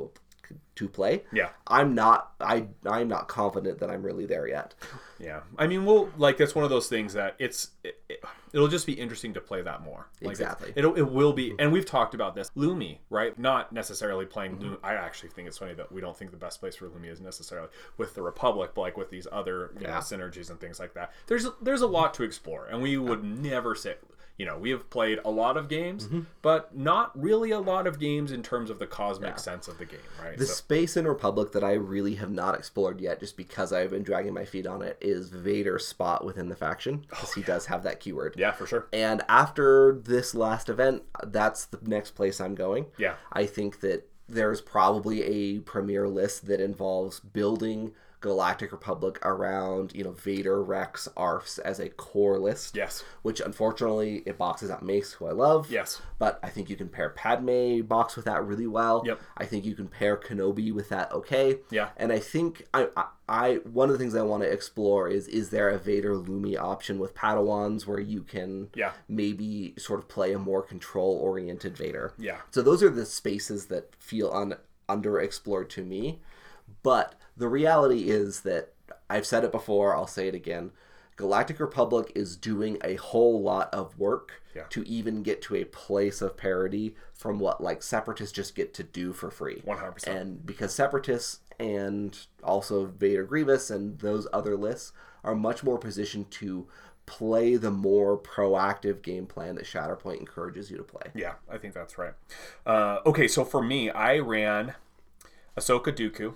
[0.76, 1.22] to play.
[1.32, 1.50] Yeah.
[1.66, 4.74] I'm not I I'm not confident that I'm really there yet.
[5.18, 8.86] Yeah, I mean, we'll like that's one of those things that it's it, will just
[8.86, 10.08] be interesting to play that more.
[10.20, 10.72] Like, Exactly.
[10.76, 12.50] It'll it will be, and we've talked about this.
[12.56, 13.38] Lumi, right?
[13.38, 14.56] Not necessarily playing.
[14.56, 14.74] Mm-hmm.
[14.74, 14.78] Lumi.
[14.82, 17.20] I actually think it's funny that we don't think the best place for Lumi is
[17.20, 20.94] necessarily with the Republic, but like with these other you know, synergies and things like
[20.94, 21.12] that.
[21.26, 23.94] There's there's a lot to explore, and we would never say.
[24.38, 26.20] You know, we have played a lot of games, mm-hmm.
[26.42, 29.86] but not really a lot of games in terms of the cosmic sense of the
[29.86, 30.36] game, right?
[30.36, 33.90] The So- space in Republic that I really have not explored yet, just because I've
[33.90, 37.42] been dragging my feet on it, is Vader's spot within the faction, oh, because he
[37.42, 38.34] does have that keyword.
[38.36, 38.88] yeah, for sure.
[38.92, 42.86] And after this last event, that's the next place I'm going.
[42.98, 43.14] Yeah.
[43.32, 50.02] I think that there's probably a premier list that involves building Galactic Republic around, you
[50.02, 52.76] know, Vader, Rex, Arfs as a core list.
[52.76, 53.04] Yes.
[53.22, 55.70] Which unfortunately it boxes out Mace, who I love.
[55.70, 56.00] Yes.
[56.18, 59.02] But I think you can pair Padme box with that really well.
[59.06, 59.20] Yep.
[59.36, 61.58] I think you can pair Kenobi with that okay.
[61.70, 61.90] Yeah.
[61.96, 65.26] And I think I, I I one of the things I want to explore is
[65.28, 68.92] is there a Vader Lumi option with Padawans where you can Yeah.
[69.08, 72.12] maybe sort of play a more control oriented Vader.
[72.18, 72.38] Yeah.
[72.50, 74.54] So those are the spaces that feel un,
[74.88, 76.20] underexplored to me.
[76.82, 78.72] But the reality is that
[79.10, 80.72] I've said it before, I'll say it again.
[81.16, 84.64] Galactic Republic is doing a whole lot of work Yeah.
[84.70, 88.82] to even get to a place of parity from what like separatists just get to
[88.82, 89.62] do for free.
[89.66, 90.06] 100%.
[90.08, 94.92] And because separatists and also Vader Grievous and those other lists
[95.24, 96.66] are much more positioned to
[97.06, 101.12] play the more proactive game plan that Shatterpoint encourages you to play.
[101.14, 102.12] Yeah, I think that's right.
[102.66, 104.74] Uh, okay, so for me, I ran
[105.56, 106.34] Ahsoka Dooku,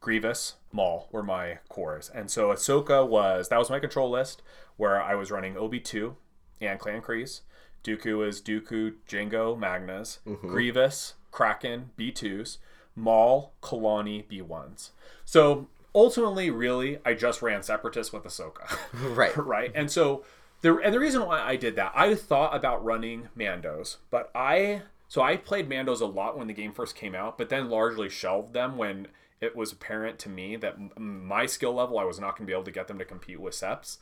[0.00, 2.10] Grievous, Maul were my cores.
[2.14, 4.42] And so Ahsoka was, that was my control list
[4.76, 6.14] where I was running OB2
[6.60, 7.42] and Clan Kryze.
[7.84, 10.18] Dooku is Dooku, Jango, Magnas.
[10.26, 10.48] Mm-hmm.
[10.48, 12.58] Grievous, Kraken, B2s.
[12.96, 14.90] Maul, Kalani, B1s.
[15.24, 18.76] So ultimately, really, I just ran Separatists with Ahsoka.
[19.14, 19.36] Right.
[19.36, 19.72] right?
[19.74, 20.24] And so
[20.60, 24.82] the and the reason why I did that, I thought about running Mandos, but I
[25.08, 28.08] so I played Mandos a lot when the game first came out, but then largely
[28.08, 29.08] shelved them when
[29.40, 32.50] it was apparent to me that m- my skill level I was not going to
[32.50, 33.98] be able to get them to compete with Seps.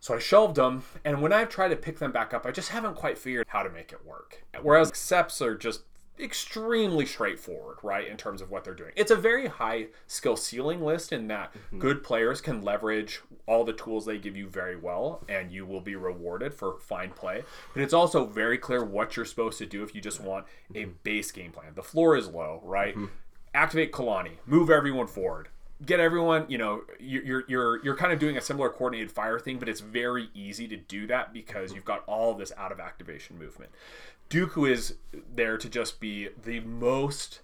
[0.00, 2.70] So I shelved them, and when I've tried to pick them back up, I just
[2.70, 4.42] haven't quite figured how to make it work.
[4.60, 5.82] Whereas Seps are just
[6.18, 8.92] extremely straightforward, right, in terms of what they're doing.
[8.96, 11.78] It's a very high skill ceiling list in that mm-hmm.
[11.78, 15.80] good players can leverage all the tools they give you very well, and you will
[15.80, 17.44] be rewarded for fine play.
[17.72, 20.82] But it's also very clear what you're supposed to do if you just want a
[20.82, 20.92] mm-hmm.
[21.02, 21.72] base game plan.
[21.74, 22.94] The floor is low, right?
[22.94, 23.06] Mm-hmm.
[23.54, 25.48] Activate Kalani, move everyone forward
[25.84, 29.38] get everyone you know you're you're you're, you're kind of doing a similar coordinated fire
[29.38, 32.80] thing but it's very easy to do that because you've got all this out of
[32.80, 33.70] activation movement.
[34.30, 34.96] Dooku is
[35.34, 37.40] there to just be the most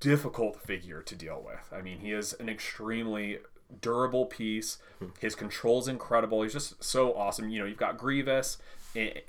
[0.00, 1.72] difficult figure to deal with.
[1.72, 3.38] I mean he is an extremely
[3.80, 4.78] durable piece.
[5.18, 6.42] His control's incredible.
[6.42, 7.48] He's just so awesome.
[7.48, 8.58] You know you've got grievous
[8.94, 9.20] eh,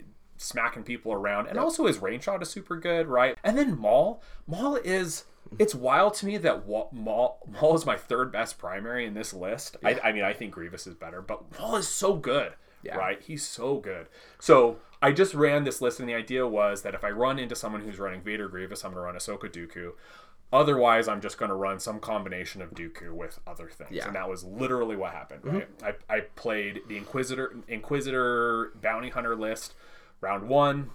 [0.43, 4.21] smacking people around and also his range shot is super good right and then maul
[4.47, 5.23] maul is
[5.60, 6.89] it's wild to me that Maul,
[7.62, 9.77] Maul is my third best primary in this list.
[9.84, 12.95] I, I mean, I think Grievous is better, but Maul is so good, Yeah.
[12.95, 13.21] right?
[13.21, 14.08] He's so good.
[14.39, 17.56] So I just ran this list, and the idea was that if I run into
[17.56, 19.91] someone who's running Vader Grievous, I'm going to run Ahsoka Dooku.
[20.51, 24.08] Otherwise, I'm just going to run some combination of Dooku with other things, Yeah.
[24.08, 25.43] and that was literally what happened.
[25.43, 25.84] Mm-hmm.
[25.84, 25.95] Right?
[26.10, 29.73] I, I played the Inquisitor Inquisitor Bounty Hunter list,
[30.23, 30.89] round one,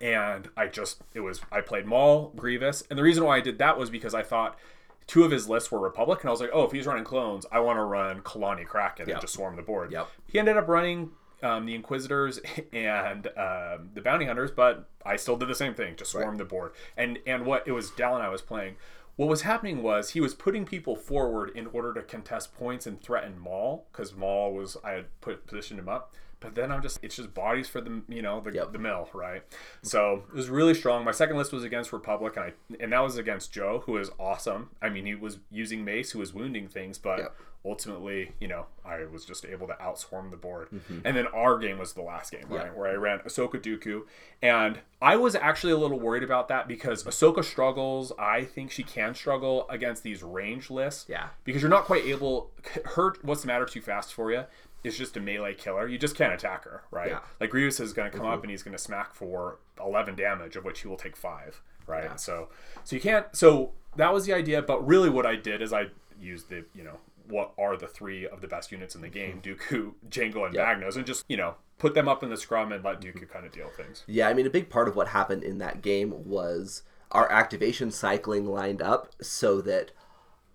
[0.00, 3.58] and I just it was I played Maul, Grievous, and the reason why I did
[3.58, 4.58] that was because I thought
[5.06, 7.46] two of his lists were Republic, and I was like, oh, if he's running clones,
[7.50, 9.16] I want to run Kalani Kraken Yep.
[9.16, 9.90] and just swarm the board.
[9.90, 10.08] Yep.
[10.26, 12.40] He ended up running um, the Inquisitors
[12.72, 16.44] and um, the Bounty Hunters, but I still did the same thing, just swarm the
[16.44, 16.72] board.
[16.96, 18.74] And and what it was Dallin I was playing.
[19.16, 23.00] what was happening was he was putting people forward in order to contest points and
[23.00, 26.12] threaten Maul because Maul was I had put positioned him up.
[26.40, 28.72] But then I'm just it's just bodies for the you know the, Yep.
[28.72, 29.42] the mill right.
[29.82, 31.04] So it was really strong.
[31.04, 34.10] My second list was against Republic and I and that was against Joe who is
[34.20, 34.70] awesome.
[34.80, 37.36] I mean he was using Mace who was wounding things, but Yep.
[37.64, 40.68] ultimately you know I was just able to outswarm the board.
[40.72, 41.00] Mm-hmm.
[41.04, 42.78] And then our game was the last game right Yeah.
[42.78, 44.02] where I ran Ahsoka Dooku
[44.40, 48.12] and I was actually a little worried about that because Ahsoka struggles.
[48.18, 51.28] I think she can struggle against these range lists Yeah.
[51.44, 52.50] because you're not quite able
[52.94, 54.44] her what's the matter too fast for you
[54.84, 57.16] is just a melee killer you just can't attack her right Yeah.
[57.16, 57.26] Mm-hmm.
[57.40, 60.56] like grievous is going to come up and he's going to smack for 11 damage
[60.56, 62.16] of which he will take five right Yeah.
[62.16, 62.48] so
[62.84, 65.86] so you can't so that was the idea but really what i did is i
[66.20, 69.40] used the you know what are the three of the best units in the game
[69.42, 70.80] dooku Jango, and Mm-hmm.
[70.82, 70.88] Yeah.
[70.96, 73.52] and just you know put them up in the scrum and let dooku kind of
[73.52, 76.82] deal things Yeah, I mean, a big part of what happened in that game was
[77.12, 79.92] our activation cycling lined up so that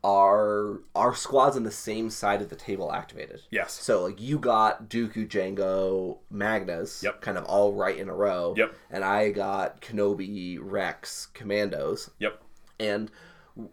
[0.03, 3.41] our our squads on the same side of the table activated.
[3.51, 7.21] yes So like you got Dooku, Jango, Magnas, Yep.
[7.21, 8.53] kind of all right in a row.
[8.57, 8.75] Yep.
[8.91, 12.41] And I got Kenobi, Rex, Commandos, yep
[12.79, 13.11] and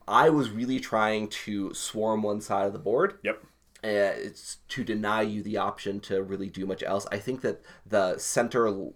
[0.06, 3.18] I was really trying to swarm one side of the board.
[3.22, 3.42] yep
[3.82, 7.06] Uh, it's to deny you the option to really do much else.
[7.10, 8.90] I think that the center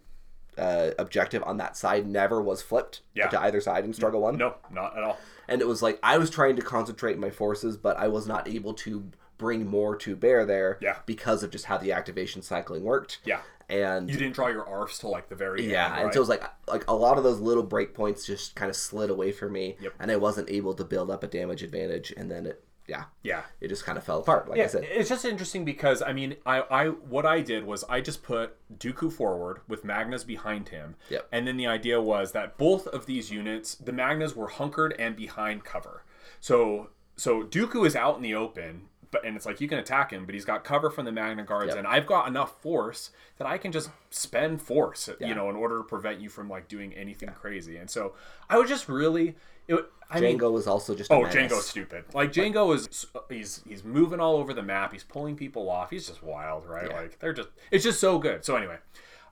[0.59, 3.29] uh, objective on that side never was flipped Yeah.
[3.29, 6.17] to either side in struggle one, no not at all and it was like I
[6.19, 10.15] was trying to concentrate my forces, but I was not able to bring more to
[10.17, 10.99] bear there Yeah.
[11.07, 13.19] because of just how the activation cycling worked.
[13.25, 16.15] yeah And you didn't draw your arfs till like the very yeah, end, and right?
[16.15, 19.11] so it was like like a lot of those little breakpoints just kind of slid
[19.11, 19.93] away from me, Yep.
[20.01, 23.43] and I wasn't able to build up a damage advantage, and then it yeah yeah
[23.61, 24.49] it just kind of fell apart.
[24.49, 27.65] Like I Yeah, said, it's just interesting because I mean, I, I what I did
[27.65, 31.29] was I just put Dooku forward with Magnas behind him, Yep.
[31.33, 35.17] and then the idea was that both of these units, the Magnas were hunkered and
[35.17, 36.05] behind cover.
[36.41, 40.11] So so Dooku is out in the open, but and it's like you can attack
[40.13, 41.79] him, but he's got cover from the Magna guards, Yep.
[41.79, 45.29] and I've got enough force that I can just spend force, Yeah.
[45.29, 47.77] you know, in order to prevent you from like doing anything crazy.
[47.77, 48.15] And so
[48.51, 49.37] I was just really,
[49.69, 51.35] it, I mean, Jango was also just Oh, menace.
[51.35, 52.05] Jango's stupid.
[52.15, 54.93] Like Jango is he's he's moving all over the map.
[54.93, 55.91] He's pulling people off.
[55.91, 56.89] He's just wild, right?
[56.91, 56.97] Yeah.
[57.01, 58.45] Like they're just it's just so good.
[58.45, 58.77] So anyway,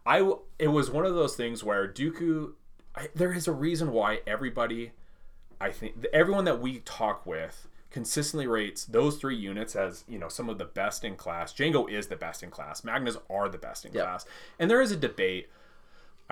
[0.07, 2.53] I it was one of those things where Dooku.
[2.95, 4.92] I, there is a reason why everybody,
[5.61, 10.29] I think everyone that we talk with consistently rates those three units as you know
[10.29, 11.53] some of the best in class.
[11.55, 12.85] Jango is the best in class.
[12.85, 14.03] Magnas are the best in Yeah.
[14.03, 14.27] class,
[14.59, 15.49] and there is a debate.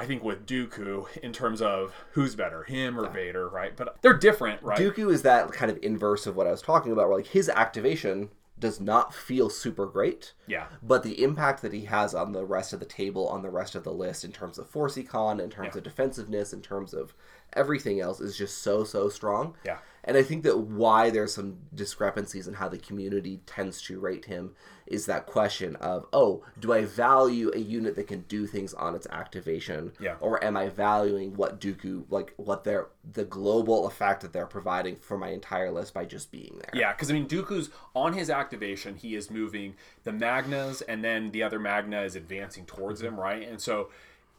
[0.01, 3.77] I think with Dooku in terms of who's better, him or Vader, right?
[3.77, 4.79] But they're different, right?
[4.79, 7.49] Dooku is that kind of inverse of what I was talking about, where like his
[7.49, 10.35] activation does not feel super great.
[10.47, 13.49] yeah, But the impact that he has on the rest of the table, on the
[13.49, 15.79] rest of the list, in terms of force econ, in terms Yeah.
[15.79, 17.15] of defensiveness, in terms of
[17.55, 19.55] everything else, is just so so strong.
[19.65, 19.79] Yeah.
[20.05, 24.27] And I think that why there's some discrepancies in how the community tends to rate
[24.27, 24.55] him
[24.91, 28.95] is that question of, oh, do I value a unit that can do things on
[28.95, 30.17] its activation, Yeah.
[30.21, 34.97] or am I valuing what Dooku, like what they're the global effect that they're providing
[34.97, 36.71] for my entire list by just being there?
[36.75, 41.31] Yeah, because I mean, Dooku's on his activation, he is moving the Magnas, and then
[41.31, 43.15] the other Magna is advancing towards mm-hmm.
[43.15, 43.49] him, right?
[43.49, 43.91] And so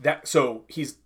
[0.02, 0.98] that so he's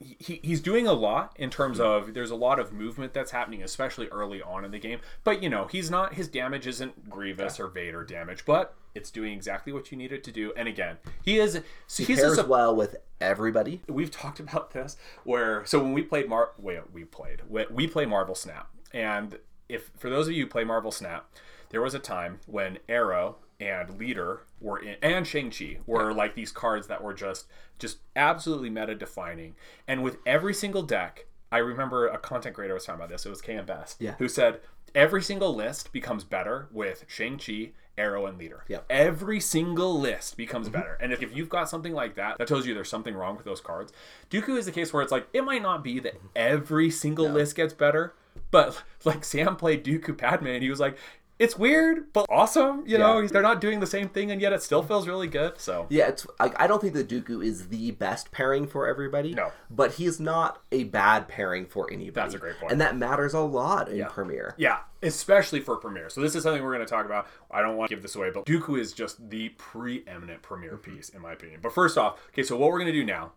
[0.00, 3.62] he, he's doing a lot in terms of there's a lot of movement that's happening,
[3.62, 5.00] especially early on in the game.
[5.24, 9.32] But you know, he's not his damage isn't Grievous or Vader damage, but it's doing
[9.32, 10.52] exactly what you need it to do.
[10.56, 13.82] And again, he is so he's a Pairs sup- well with everybody.
[13.88, 17.86] we've talked about this where so when we played Mar wait we played we, we
[17.88, 21.28] play Marvel Snap and if for those of you who play Marvel Snap
[21.70, 26.52] there was a time when Aero and Leader were in and Shang-Chi were like these
[26.52, 27.46] cards that were just
[27.78, 29.54] just absolutely meta defining
[29.86, 33.30] and with every single deck I remember a content creator was talking about this it
[33.30, 34.14] was KM Best Yeah.
[34.18, 34.60] who said
[34.94, 38.64] every single list becomes better with Shang-Chi Aero and Leader.
[38.68, 38.86] Yep.
[38.88, 40.78] Every single list becomes mm-hmm.
[40.78, 40.96] better.
[41.00, 43.44] And if, if you've got something like that, that tells you there's something wrong with
[43.44, 43.92] those cards.
[44.30, 46.26] Dooku is the case where it's like, it might not be that mm-hmm.
[46.36, 48.14] every single list gets better,
[48.50, 50.96] but like Sam played Dooku Padme and he was like,
[51.38, 52.84] it's weird, but awesome.
[52.86, 55.60] You know, they're not doing the same thing and yet it still feels really good.
[55.60, 59.34] So, Yeah, it's like I don't think that Dooku is the best pairing for everybody.
[59.34, 59.52] No.
[59.70, 62.12] but he's not a bad pairing for anybody.
[62.12, 64.08] That's a great and that matters a lot in Yeah.
[64.08, 64.54] Premiere.
[64.56, 66.10] yeah, especially for Premiere.
[66.10, 67.26] So, this is something we're going to talk about.
[67.50, 70.96] I don't want to give this away, but Dooku is just the preeminent Premiere mm-hmm.
[70.96, 71.60] piece, in my opinion.
[71.62, 73.32] But first off, okay, so what we're going to do now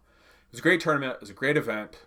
[0.52, 2.00] it was a great tournament, it was a great event.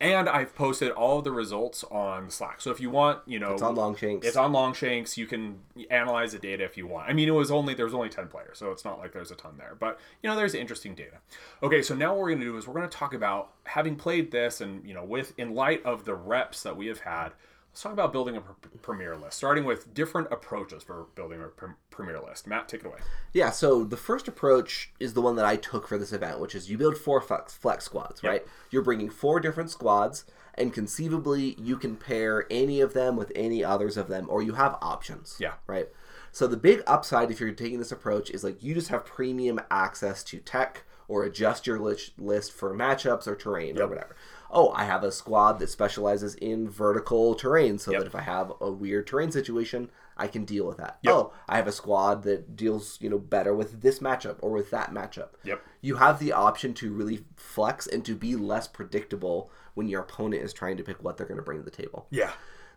[0.00, 2.60] And I've posted all of the results on Slack.
[2.60, 4.24] So if you want, you know, It's on Longshanks.
[4.24, 5.18] It's on Longshanks.
[5.18, 5.58] You can
[5.90, 7.08] analyze the data if you want.
[7.08, 9.34] I mean, it was only there's only ten players, so it's not like there's a
[9.34, 9.76] ton there.
[9.78, 11.16] But you know, there's interesting data.
[11.64, 13.96] Okay, so now what we're going to do is we're going to talk about having
[13.96, 17.30] played this, and you know, with in light of the reps that we have had.
[17.78, 21.46] Let's talk about building a pr- premier list, starting with different approaches for building a
[21.46, 22.44] pr- premier list.
[22.44, 22.98] Matt, take it away.
[23.32, 26.56] Yeah, so the first approach is the one that I took for this event, which
[26.56, 28.44] is you build four flex, flex squads, right?
[28.72, 30.24] You're bringing four different squads,
[30.54, 34.54] and conceivably you can pair any of them with any others of them, or you
[34.54, 35.36] have options.
[35.38, 35.54] Yeah.
[35.68, 35.86] Right?
[36.32, 39.60] So the big upside if you're taking this approach is like you just have premium
[39.70, 44.14] access to tech or adjust your list, for matchups or terrain or whatever.
[44.50, 48.00] Oh, I have a squad that specializes in vertical terrain so Yep.
[48.00, 50.98] that if I have a weird terrain situation, I can deal with that.
[51.06, 54.70] Oh, I have a squad that deals, you know, better with this matchup or with
[54.70, 55.28] that matchup.
[55.44, 55.62] Yep.
[55.80, 60.42] You have the option to really flex and to be less predictable when your opponent
[60.42, 62.06] is trying to pick what they're going to bring to the table.
[62.10, 62.32] Yeah.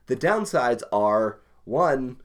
[0.08, 2.18] The downsides are one,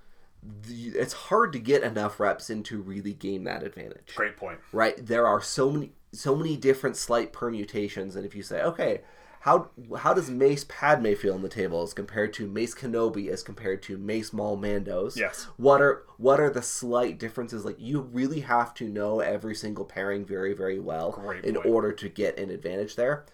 [0.63, 4.13] the, it's hard to get enough reps in to really gain that advantage.
[4.15, 4.59] Great point.
[4.73, 4.95] Right?
[5.05, 9.03] There are so many so many different slight permutations, and if you say, okay,
[9.41, 13.43] how how does Mace Padme feel on the table as compared to Mace Kenobi as
[13.43, 15.17] compared to Mace Maul Mandos?
[15.17, 15.47] Yes.
[15.57, 17.65] What are what are the slight differences?
[17.65, 21.67] Like you really have to know every single pairing very very well Great in point.
[21.67, 23.25] order to get an advantage there,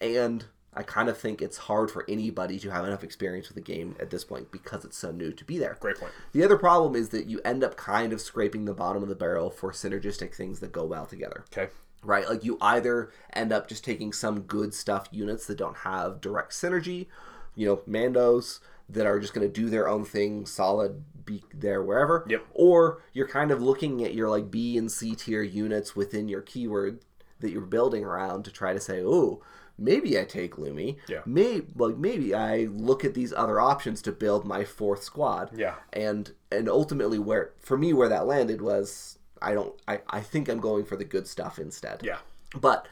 [0.00, 0.44] and
[0.76, 3.96] I kind of think it's hard for anybody to have enough experience with the game
[3.98, 5.78] at this point because it's so new to be there.
[5.80, 6.12] Great point.
[6.32, 9.14] The other problem is that you end up kind of scraping the bottom of the
[9.14, 11.44] barrel for synergistic things that go well together.
[11.50, 11.72] Okay.
[12.02, 12.28] Right?
[12.28, 16.52] Like you either end up just taking some good stuff units that don't have direct
[16.52, 17.06] synergy,
[17.54, 21.82] you know, Mandos that are just going to do their own thing, solid, be there
[21.82, 22.24] wherever.
[22.28, 22.46] Yep.
[22.52, 26.42] Or you're kind of looking at your like B and C tier units within your
[26.42, 27.00] keyword
[27.40, 29.42] that you're building around to try to say, oh,
[29.78, 30.96] maybe I take Lumi.
[31.08, 31.20] Yeah.
[31.26, 35.74] Maybe like maybe I look at these other options to build my fourth squad Yeah.
[35.92, 40.48] and and ultimately where for me where that landed was i don't i, I think
[40.48, 42.18] i'm going for the good stuff instead Yeah.
[42.58, 42.86] but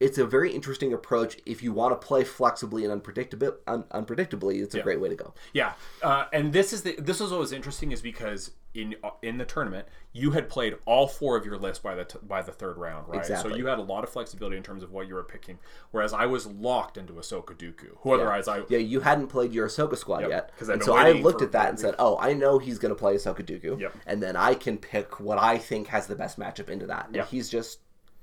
[0.00, 4.62] it's a very interesting approach if you want to play flexibly and unpredictable un, unpredictably
[4.62, 5.72] it's a great way to go Yeah,
[6.02, 9.44] uh, and this is the this is what was interesting is because in in the
[9.44, 12.76] tournament you had played all four of your list by the t- by the third
[12.76, 13.18] round, right?
[13.18, 13.50] Exactly.
[13.52, 15.58] So you had a lot of flexibility in terms of what you were picking,
[15.90, 17.96] whereas I was locked into Ahsoka Dooku.
[18.02, 20.94] Who otherwise I yeah you hadn't played your ahsoka squad yet 'cause I've and so
[20.96, 23.80] i looked at that and said oh i know he's going to play ahsoka dooku
[23.80, 23.94] Yep.
[24.06, 27.16] and then i can pick what i think has the best matchup into that and
[27.16, 27.28] Yep.
[27.28, 27.80] he's just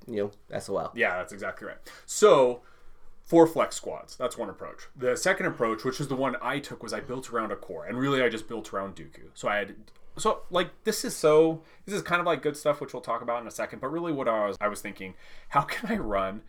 [0.08, 1.78] you know sol Yeah, that's exactly right.
[2.06, 2.62] So,
[3.24, 4.16] four flex squads.
[4.16, 4.88] That's one approach.
[4.96, 7.86] The second approach, which is the one I took, was I built around a core,
[7.86, 9.30] and really I just built around Dooku.
[9.34, 9.76] So I had.
[10.18, 13.22] So like this is so this is kind of like good stuff which we'll talk
[13.22, 15.14] about in a second but really what I was I was thinking
[15.50, 16.42] how can I run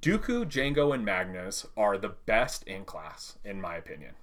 [0.00, 4.14] Dooku, Jango and Magnas are the best in class in my opinion.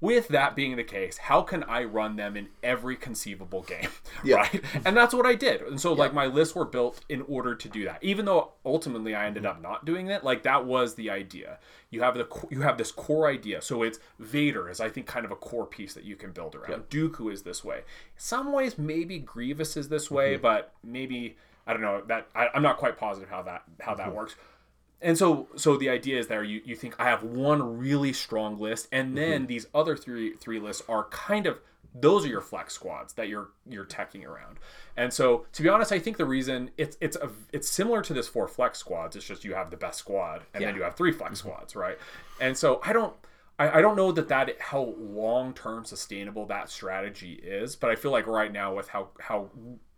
[0.00, 3.88] With that being the case, how can I run them in every conceivable game?
[4.24, 4.62] Right?
[4.84, 5.60] And that's what I did.
[5.62, 8.02] And so like my lists were built in order to do that.
[8.02, 9.52] Even though ultimately I ended mm-hmm.
[9.52, 11.58] up not doing it, like that was the idea.
[11.90, 13.60] You have the you have this core idea.
[13.60, 16.54] So it's Vader is I think kind of a core piece that you can build
[16.54, 16.88] around.
[16.88, 17.82] Dooku is this way.
[18.16, 20.42] Some ways maybe Grievous is this way, mm-hmm.
[20.42, 24.08] but maybe I don't know that I, I'm not quite positive how that how that
[24.08, 24.16] mm-hmm.
[24.16, 24.36] works
[25.04, 28.58] and so so the idea is there you, you think i have one really strong
[28.58, 29.46] list and then mm-hmm.
[29.46, 31.58] these other three three lists are kind of
[31.94, 34.58] those are your flex squads that you're you're teching around.
[34.96, 38.12] And so to be honest i think the reason it's it's a it's similar to
[38.12, 40.96] this four flex squads it's just you have the best squad and then you have
[40.96, 41.48] three flex mm-hmm.
[41.48, 41.98] squads right?
[42.40, 43.14] And so i don't
[43.58, 47.94] I, I don't know that that how long term sustainable that strategy is, but I
[47.94, 49.50] feel like right now with how how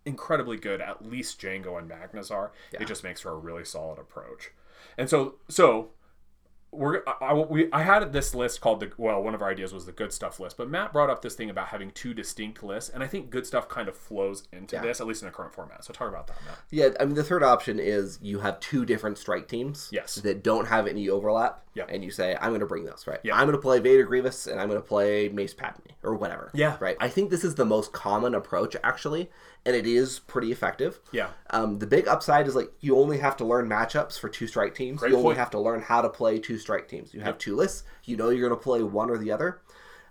[0.05, 3.97] incredibly good at least Jango and Magnas are, it just makes for a really solid
[3.97, 4.51] approach.
[4.97, 5.91] And so so
[6.71, 9.85] we're I, we, I had this list called the well one of our ideas was
[9.85, 12.89] the good stuff list but matt brought up this thing about having two distinct lists
[12.89, 15.53] and i think good stuff kind of flows into this at least in the current
[15.53, 18.59] format so talk about that matt Yeah, I mean the third option is you have
[18.59, 19.87] two different strike teams.
[19.93, 20.15] Yes.
[20.15, 21.63] That don't have any overlap.
[21.73, 23.19] yeah And you say, I'm going to bring those, right?
[23.23, 26.15] yeah I'm going to play Vader Grievous and I'm going to play Mace Padme or
[26.15, 26.51] whatever.
[26.53, 26.75] Yeah.
[26.81, 26.97] Right.
[26.99, 29.29] I think this is the most common approach actually,
[29.65, 30.99] and it is pretty effective.
[31.11, 31.29] Yeah.
[31.49, 34.75] Um, the big upside is like you only have to learn matchups for two strike
[34.75, 34.99] teams.
[34.99, 37.13] Great you only have to learn how to play two strike teams.
[37.13, 37.83] You have two lists.
[38.05, 39.61] You know you're going to play one or the other.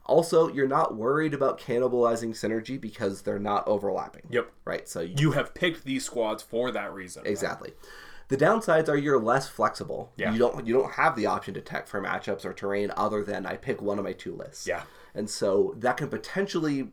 [0.04, 4.22] Also, you're not worried about cannibalizing synergy because they're not overlapping.
[4.30, 4.52] Yep.
[4.64, 4.88] Right.
[4.88, 7.30] So you you have picked these squads for that reason right?
[7.30, 7.72] Exactly.
[8.28, 10.12] The downsides are you're less flexible.
[10.16, 10.32] Yeah.
[10.32, 13.46] You don't you don't have the option to tech for matchups or terrain other than
[13.46, 14.66] I pick one of my two lists.
[14.66, 14.82] Yeah.
[15.14, 16.92] And so that can potentially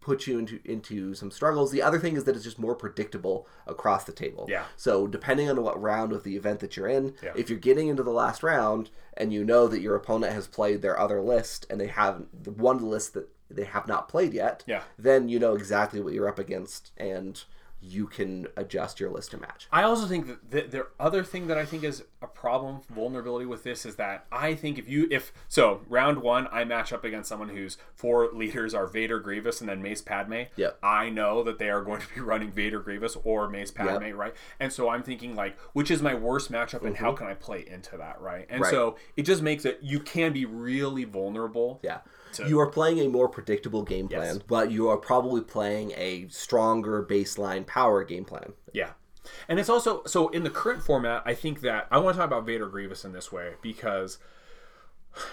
[0.00, 1.70] put you into into some struggles.
[1.70, 4.46] The other thing is that it's just more predictable across the table.
[4.48, 4.64] Yeah.
[4.76, 7.32] So depending on what round of the event that you're in, Yeah.
[7.36, 10.80] if you're getting into the last round and you know that your opponent has played
[10.80, 14.82] their other list and they have one list that they have not played yet, Yeah.
[14.98, 17.42] then you know exactly what you're up against and
[17.82, 19.66] you can adjust your list to match.
[19.72, 23.46] I also think that the, the other thing that I think is a problem vulnerability
[23.46, 27.04] with this is that I think if you if so round one I match up
[27.04, 30.42] against someone whose four leaders are Vader, Grievous, and then Mace Padme.
[30.56, 30.78] Yep.
[30.82, 34.14] I know that they are going to be running Vader, Grievous, or Mace Padme, Yep.
[34.16, 34.34] right?
[34.58, 37.64] And so I'm thinking like, which is my worst matchup, and how can I play
[37.66, 38.46] into that, right?
[38.50, 38.62] And Mm-hmm.
[38.62, 38.70] Right.
[38.70, 41.80] so it just makes it you can be really vulnerable.
[41.82, 42.00] Yeah.
[42.32, 44.38] To- you are playing a more predictable game plan, Yes.
[44.46, 48.52] but you are probably playing a stronger baseline power game plan.
[48.72, 48.90] Yeah.
[49.48, 52.26] And it's also so in the current format, I think that I want to talk
[52.26, 54.18] about Vader Grievous in this way because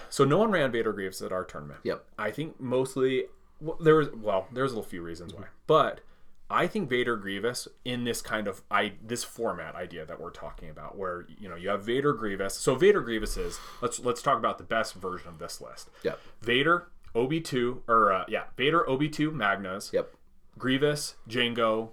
[0.09, 1.79] so no one ran Vader Grievous at our tournament.
[1.83, 2.05] Yep.
[2.17, 3.25] I think mostly
[3.61, 5.45] well, there was well, there's a few reasons why.
[5.67, 6.01] But
[6.49, 10.69] I think Vader Grievous in this kind of I this format idea that we're talking
[10.69, 12.53] about where you know you have Vader Grievous.
[12.55, 15.89] So Vader Grievous is let's let's talk about the best version of this list.
[16.03, 16.19] Yep.
[16.41, 20.13] Vader OB2 or uh, yeah, Vader OB2 Magnas, Yep.
[20.57, 21.89] Grievous, Jango.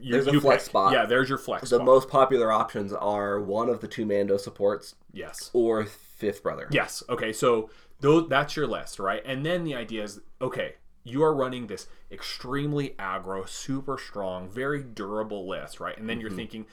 [0.00, 0.70] You, There's a flex pick.
[0.70, 0.92] spot.
[0.92, 1.84] Yeah, there's your flex The spot.
[1.86, 5.50] most popular options are one of the two Mando supports yes.
[5.52, 6.66] or fifth brother.
[6.72, 7.04] Yes.
[7.08, 7.32] Okay.
[7.32, 7.70] So
[8.00, 9.22] those, that's your list, right?
[9.24, 10.74] And then the idea is, okay,
[11.04, 15.96] you are running this extremely aggro, super strong, very durable list, right?
[15.96, 16.38] And then you're mm-hmm.
[16.38, 16.66] thinking,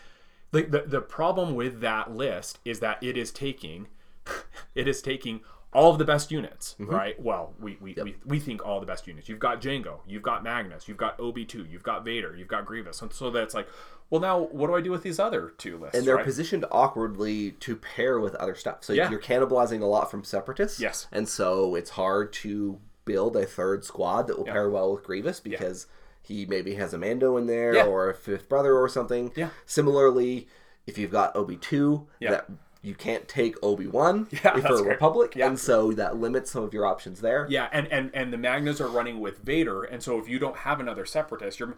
[0.52, 3.88] like the the problem with that list is that it is taking,
[4.76, 5.42] it is taking
[5.74, 6.92] all of the best units, mm-hmm.
[6.92, 7.22] right?
[7.22, 9.28] Well, we we, we we think all the best units.
[9.28, 13.02] You've got Jango, you've got Magnas, you've got OB2, you've got Vader, you've got Grievous,
[13.02, 13.68] and so that's like,
[14.10, 15.98] well, now what do I do with these other two lists?
[15.98, 16.26] And they're right?
[16.26, 18.84] positioned awkwardly to pair with other stuff.
[18.84, 19.10] So Yeah.
[19.10, 20.80] you're cannibalizing a lot from separatists.
[20.80, 21.08] Yes.
[21.12, 25.40] And so it's hard to build a third squad that will pair well with Grievous
[25.40, 25.88] because
[26.22, 27.86] he maybe has a Mando in there Yeah.
[27.86, 29.32] or a fifth brother or something.
[29.36, 29.50] Yeah.
[29.66, 30.48] Similarly,
[30.88, 32.32] if you've got OB2, Yeah.
[32.32, 32.50] that
[32.82, 34.90] you can't take OB1 Yeah, if that's for great.
[34.94, 35.36] Republic.
[35.36, 35.48] Yeah.
[35.48, 37.48] And so that limits some of your options there.
[37.50, 40.58] Yeah, and and and the Magnas are running with Vader, and so if you don't
[40.58, 41.76] have another Separatist, you're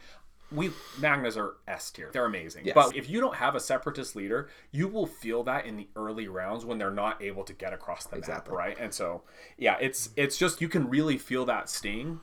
[0.52, 2.10] we Magnas are S tier.
[2.12, 2.66] They're amazing.
[2.66, 2.76] Yes.
[2.76, 6.28] But if you don't have a Separatist leader, you will feel that in the early
[6.28, 8.52] rounds when they're not able to get across the Exactly.
[8.52, 8.78] map, right?
[8.80, 9.24] And so
[9.58, 12.22] yeah, it's it's just you can really feel that sting.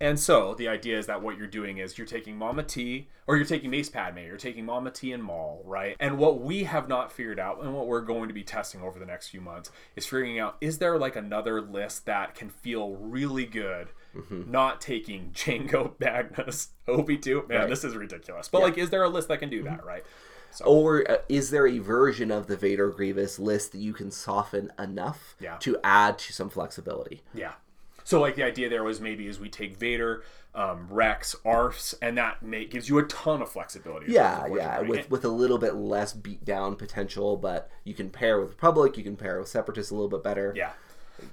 [0.00, 3.36] And so the idea is that what you're doing is you're taking Mama T, or
[3.36, 5.96] you're taking Mace Padme, you're taking Mama T and Maul, right?
[6.00, 8.98] And what we have not figured out, and what we're going to be testing over
[8.98, 12.96] the next few months, is figuring out is there like another list that can feel
[12.96, 13.88] really good,
[14.30, 17.44] not taking Jango Magnas, Obi two.
[17.48, 17.68] Man, Right.
[17.68, 18.48] this is ridiculous.
[18.48, 20.04] But like, is there a list that can do that, right?
[20.52, 24.10] So Or uh, is there a version of the Vader Grievous list that you can
[24.12, 25.56] soften enough Yeah.
[25.58, 27.22] to add to some flexibility?
[27.34, 27.54] Yeah.
[28.04, 30.22] So like the idea there was maybe is we take Vader,
[30.54, 34.12] um, Rex, Arfs, and that may, gives you a ton of flexibility.
[34.12, 38.38] Yeah, yeah, with with a little bit less beat down potential, but you can pair
[38.40, 40.52] with Republic, you can pair with Separatists a little bit better.
[40.54, 40.72] Yeah.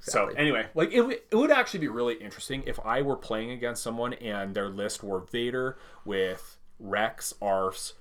[0.01, 3.51] So anyway, like it, w- it would actually be really interesting if I were playing
[3.51, 7.93] against someone and their list were Vader with Rex, Arfs.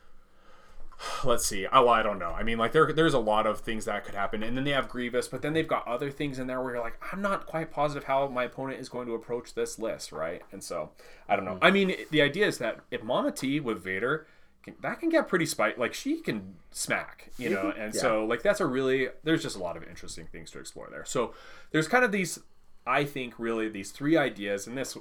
[1.24, 1.66] Let's see.
[1.66, 2.30] Oh, well, I don't know.
[2.30, 4.72] I mean, like there, there's a lot of things that could happen, and then they
[4.72, 7.46] have Grievous, but then they've got other things in there where you're like, I'm not
[7.46, 10.42] quite positive how my opponent is going to approach this list, right?
[10.52, 10.90] And so
[11.28, 11.54] I don't know.
[11.54, 11.64] Hmm.
[11.64, 14.26] I mean, the idea is that if Mama T with Vader,
[14.62, 15.78] can, that can get pretty spite.
[15.78, 19.58] Like she can smack, you know, and so like that's a really there's just a
[19.60, 21.04] lot of interesting things to explore there.
[21.04, 21.34] So
[21.70, 22.38] there's kind of these,
[22.86, 24.96] I think, really these three ideas, and this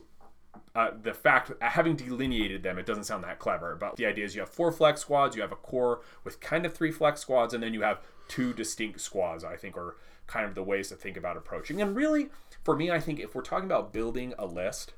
[0.75, 3.75] uh, the fact having delineated them, it doesn't sound that clever.
[3.75, 6.65] But the idea is you have four flex squads, you have a core with kind
[6.65, 9.43] of three flex squads, and then you have two distinct squads.
[9.43, 9.97] I think are
[10.27, 11.81] kind of the ways to think about approaching.
[11.81, 12.29] And really,
[12.63, 14.93] for me, I think if we're talking about building a list,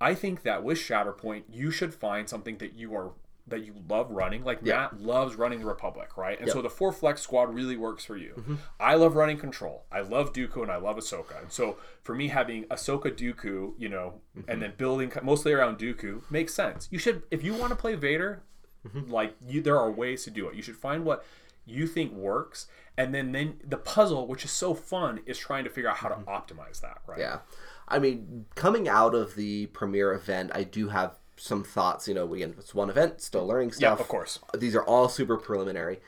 [0.00, 3.12] I think that with Shatterpoint, you should find something that you are
[3.48, 4.44] that you love running.
[4.44, 6.40] Like Matt loves running the Republic, right?
[6.40, 8.34] And so the four flex squad really works for you.
[8.36, 8.54] Mm-hmm.
[8.80, 9.84] I love running Control.
[9.92, 11.40] I love Dooku and I love Ahsoka.
[11.40, 14.50] And so for me, having Ahsoka Dooku, you know, mm-hmm.
[14.50, 16.88] and then building mostly around Dooku makes sense.
[16.90, 18.42] You should, if you want to play Vader,
[18.86, 19.10] mm-hmm.
[19.10, 20.56] like you, there are ways to do it.
[20.56, 21.24] You should find what
[21.64, 25.70] you think works, and then then the puzzle, which is so fun, is trying to
[25.70, 27.18] figure out how to optimize that, right?
[27.18, 27.38] Yeah.
[27.88, 32.08] I mean, coming out of the premiere event, I do have some thoughts.
[32.08, 33.98] You know, again, it's one event, still learning stuff.
[33.98, 34.38] Yeah, of course.
[34.56, 36.00] These are all super preliminary.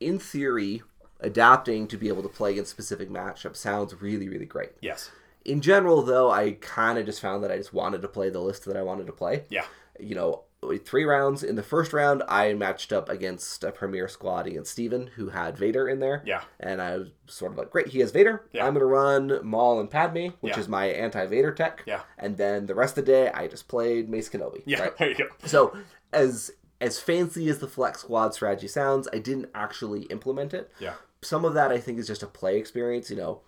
[0.00, 0.82] In theory,
[1.20, 4.70] adapting to be able to play in specific matchups sounds really, really great.
[4.80, 5.10] Yes.
[5.44, 8.40] In general, though, I kind of just found that I just wanted to play the
[8.40, 9.44] list that I wanted to play.
[9.48, 9.64] Yeah.
[9.98, 10.44] You know,
[10.84, 11.42] three rounds.
[11.42, 15.58] In the first round, I matched up against a premier squad against Steven, who had
[15.58, 16.22] Vader in there.
[16.24, 16.42] Yeah.
[16.60, 18.44] And I was sort of like, great, he has Vader.
[18.52, 18.64] Yeah.
[18.66, 20.60] I'm going to run Maul and Padme, which Yeah.
[20.60, 21.82] is my anti Vader tech.
[21.86, 22.02] Yeah.
[22.18, 24.62] And then the rest of the day, I just played Mace Kenobi.
[24.64, 24.82] Yeah.
[24.82, 24.96] Right?
[24.96, 25.26] There you go.
[25.44, 25.76] So,
[26.12, 26.50] as
[26.80, 30.70] as fancy as the flex squad strategy sounds, I didn't actually implement it.
[30.80, 30.94] Yeah.
[31.22, 33.08] Some of that I think is just a play experience.
[33.10, 33.40] You know,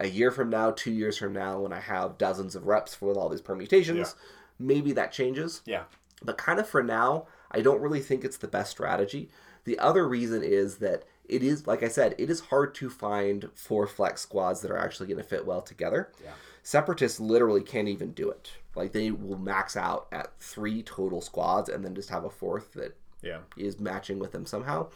[0.00, 3.12] a year from now, two years from now, when I have dozens of reps for
[3.14, 4.14] all these permutations,
[4.58, 5.62] maybe that changes.
[5.64, 5.84] Yeah.
[6.24, 9.28] But kind of for now, I don't really think it's the best strategy
[9.64, 13.48] The other reason is that it is, like I said, it is hard to find
[13.54, 16.10] four flex squads that are actually going to fit well together.
[16.22, 16.32] Yeah.
[16.64, 18.50] Separatists literally can't even do it.
[18.74, 22.72] Like they will max out at three total squads and then just have a fourth
[22.74, 23.38] that Yeah.
[23.56, 24.88] is matching with them somehow.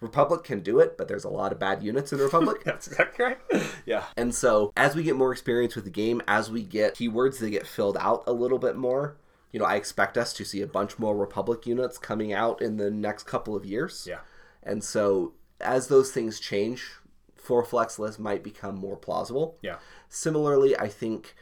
[0.00, 2.62] Republic can do it, but there's a lot of bad units in Republic.
[2.64, 3.38] That's exactly right.
[3.86, 4.04] yeah.
[4.16, 7.50] And so, as we get more experience with the game, as we get keywords that
[7.50, 9.16] get filled out a little bit more,
[9.54, 12.76] you know, I expect us to see a bunch more Republic units coming out in
[12.76, 14.04] the next couple of years.
[14.04, 14.18] Yeah.
[14.64, 16.84] And so, as those things change,
[17.36, 19.56] four flex lists might become more plausible.
[19.62, 19.76] Yeah.
[20.08, 21.36] Similarly, I think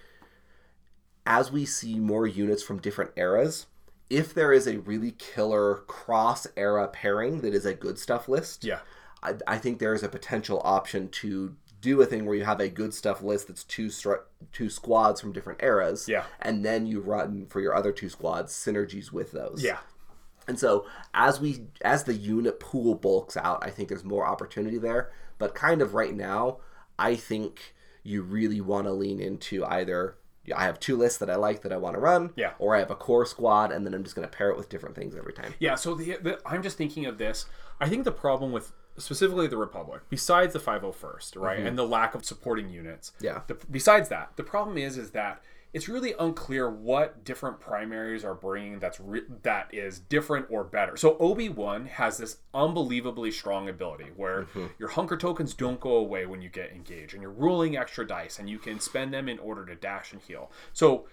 [1.24, 3.64] as we see more units from different eras,
[4.10, 8.62] if there is a really killer cross era pairing that is a good stuff list,
[8.62, 8.80] Yeah.
[9.22, 12.60] I, I think there is a potential option to do a thing where you have
[12.60, 14.22] a good stuff list that's two stru-
[14.52, 16.24] two squads from different eras, Yeah.
[16.40, 19.62] and then you run for your other two squads synergies with those.
[19.62, 19.78] Yeah.
[20.48, 24.78] And so as we as the unit pool bulks out, I think there's more opportunity
[24.78, 25.10] there.
[25.38, 26.58] But kind of right now,
[26.98, 30.16] I think you really want to lean into either
[30.56, 32.54] I have two lists that I like that I want to run, Yeah.
[32.58, 34.68] or I have a core squad, and then I'm just going to pair it with
[34.68, 35.54] different things every time.
[35.60, 37.46] Yeah, so the, the I'm just thinking of this.
[37.80, 41.66] I think the problem with specifically the Republic, besides the 501st, right, mm-hmm.
[41.66, 43.12] and the lack of supporting units.
[43.20, 43.42] Yeah.
[43.46, 48.34] The, besides that, the problem is is that it's really unclear what different primaries are
[48.34, 50.96] bringing that's re- that is different or better.
[50.98, 54.66] So Obi Wan has this unbelievably strong ability where mm-hmm.
[54.78, 58.38] your hunker tokens don't go away when you get engaged, and you're rolling extra dice,
[58.38, 60.50] and you can spend them in order to dash and heal.
[60.74, 61.06] So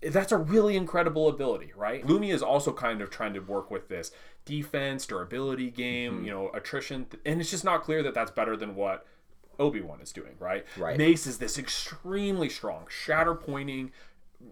[0.00, 2.06] that's a really incredible ability, right?
[2.06, 4.12] Lumia is also kind of trying to work with this
[4.48, 6.24] defense, durability game, mm-hmm.
[6.24, 9.06] you know, attrition, and it's just not clear that that's better than what
[9.60, 10.64] Obi Wan is doing, right?
[10.76, 10.96] Right.
[10.96, 13.92] Mace is this extremely strong shatter pointing.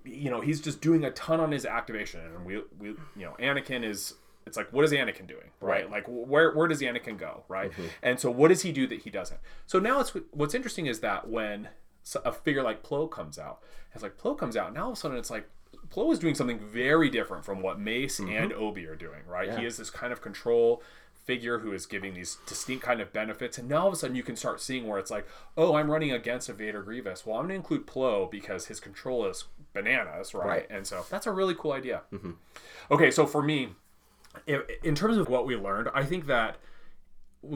[0.04, 3.34] You know, he's just doing a ton on his activation, and we, we, you know,
[3.40, 4.14] Anakin is.
[4.46, 5.90] It's like, what is Anakin doing, right?
[5.90, 7.72] Like, where where does Anakin go, right?
[7.72, 7.86] Mm-hmm.
[8.02, 9.40] And so, what does he do that he doesn't?
[9.66, 11.68] So now, it's what's interesting is that when
[12.24, 13.60] a figure like Plo comes out,
[13.92, 15.48] it's like Plo comes out, now all of a sudden it's like
[15.88, 18.30] Plo is doing something very different from what Mace mm-hmm.
[18.30, 19.58] and Obi are doing, right?
[19.58, 20.82] He is this kind of control
[21.24, 24.14] figure who is giving these distinct kind of benefits, and now all of a sudden
[24.14, 27.26] you can start seeing where it's like, oh, I'm running against a Vader Grievous.
[27.26, 30.46] Well, I'm going to include Plo because his control is bananas, right?
[30.46, 30.66] Right.
[30.70, 32.02] And so that's a really cool idea.
[32.12, 32.32] Mm-hmm.
[32.92, 33.70] Okay, so for me,
[34.84, 36.58] in terms of what we learned, I think that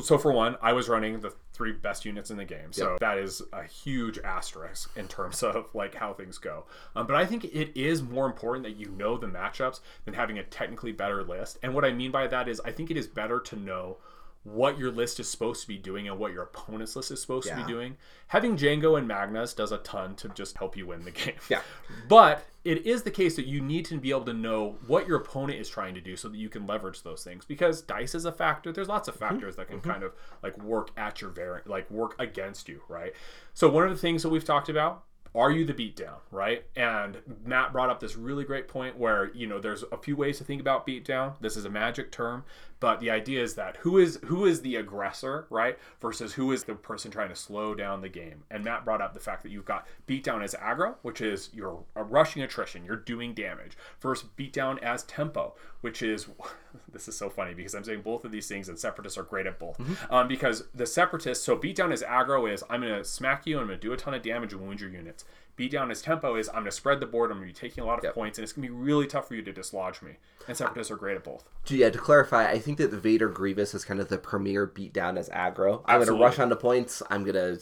[0.03, 3.18] so for one, I was running the three best units in the game, so that
[3.18, 6.66] is a huge asterisk in terms of like how things go.
[6.97, 10.38] Um, but I think it is more important that you know the matchups than having
[10.38, 11.59] a technically better list.
[11.62, 13.99] And what I mean by that is, I think it is better to know
[14.43, 17.49] what your list is supposed to be doing and what your opponent's list is supposed
[17.49, 17.97] to be doing.
[18.28, 21.34] Having Jango and Magnas does a ton to just help you win the game.
[21.51, 21.61] Yeah.
[22.09, 25.18] But it is the case that you need to be able to know what your
[25.18, 28.24] opponent is trying to do so that you can leverage those things because dice is
[28.24, 28.72] a factor.
[28.72, 29.34] There's lots of mm-hmm.
[29.34, 29.91] factors that can mm-hmm.
[29.91, 30.12] kind of
[30.43, 33.12] like work at your variant, like work against you, right?
[33.53, 36.64] So one of the things that we've talked about are you the beatdown, right?
[36.74, 40.38] And Matt brought up this really great point where, you know, there's a few ways
[40.38, 41.34] to think about beatdown.
[41.41, 42.45] This is a magic term,
[42.81, 45.78] but the idea is that who is who is the aggressor, right?
[46.01, 48.45] Versus who is the person trying to slow down the game.
[48.51, 51.85] And Matt brought up the fact that you've got beatdown as aggro, which is you're
[51.95, 56.28] a rushing attrition, you're doing damage, versus beatdown as tempo, which is
[56.93, 59.47] this is so funny because I'm saying both of these things and separatists are great
[59.47, 59.78] at both.
[60.11, 63.68] Um, because the separatists, so beatdown as aggro is I'm gonna smack you and I'm
[63.68, 65.24] gonna do a ton of damage and wound your units.
[65.59, 68.03] Beatdown as tempo is I'm gonna spread the board, I'm gonna be taking a lot
[68.05, 70.16] of points, and it's gonna be really tough for you to dislodge me.
[70.48, 71.44] And separatists are great at both.
[71.66, 74.66] To- Yeah, to clarify, I think that the Vader Grievous is kind of the premier
[74.66, 75.82] beatdown as aggro.
[75.84, 77.03] I'm going to rush onto points.
[77.11, 77.61] I'm going to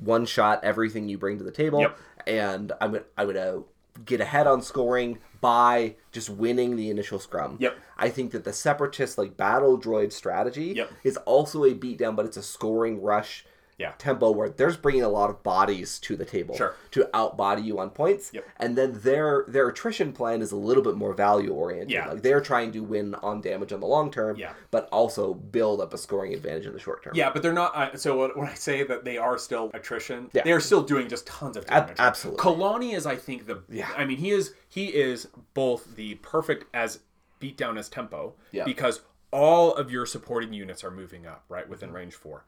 [0.00, 1.98] one shot everything you bring to the table, Yep.
[2.26, 3.64] and I'm going I'm going to
[4.04, 7.56] get ahead on scoring by just winning the initial scrum.
[7.60, 7.78] Yep.
[7.96, 10.90] I think that the separatist like battle droid strategy Yep.
[11.04, 13.46] is also a beatdown, but it's a scoring rush.
[13.78, 13.92] Yeah.
[13.98, 16.74] Tempo where there's bringing a lot of bodies to the table Sure.
[16.92, 18.44] to outbody you on points, Yep.
[18.56, 21.90] and then their their attrition plan is a little bit more value oriented.
[21.90, 22.08] Yeah.
[22.08, 24.54] Like they're trying to win on damage on the long term, Yeah.
[24.70, 27.12] but also build up a scoring advantage in the short term.
[27.14, 27.76] Yeah, but they're not.
[27.76, 30.42] Uh, so when when I say that they are still attrition, Yeah.
[30.44, 31.96] they are still doing just tons of damage.
[31.98, 32.42] absolutely.
[32.42, 33.62] Kalani is, I think, the.
[33.68, 33.90] Yeah.
[33.94, 37.00] I mean, he is he is both the perfect as
[37.42, 38.64] beatdown as tempo Yeah.
[38.64, 42.44] because all of your supporting units are moving up right within range four.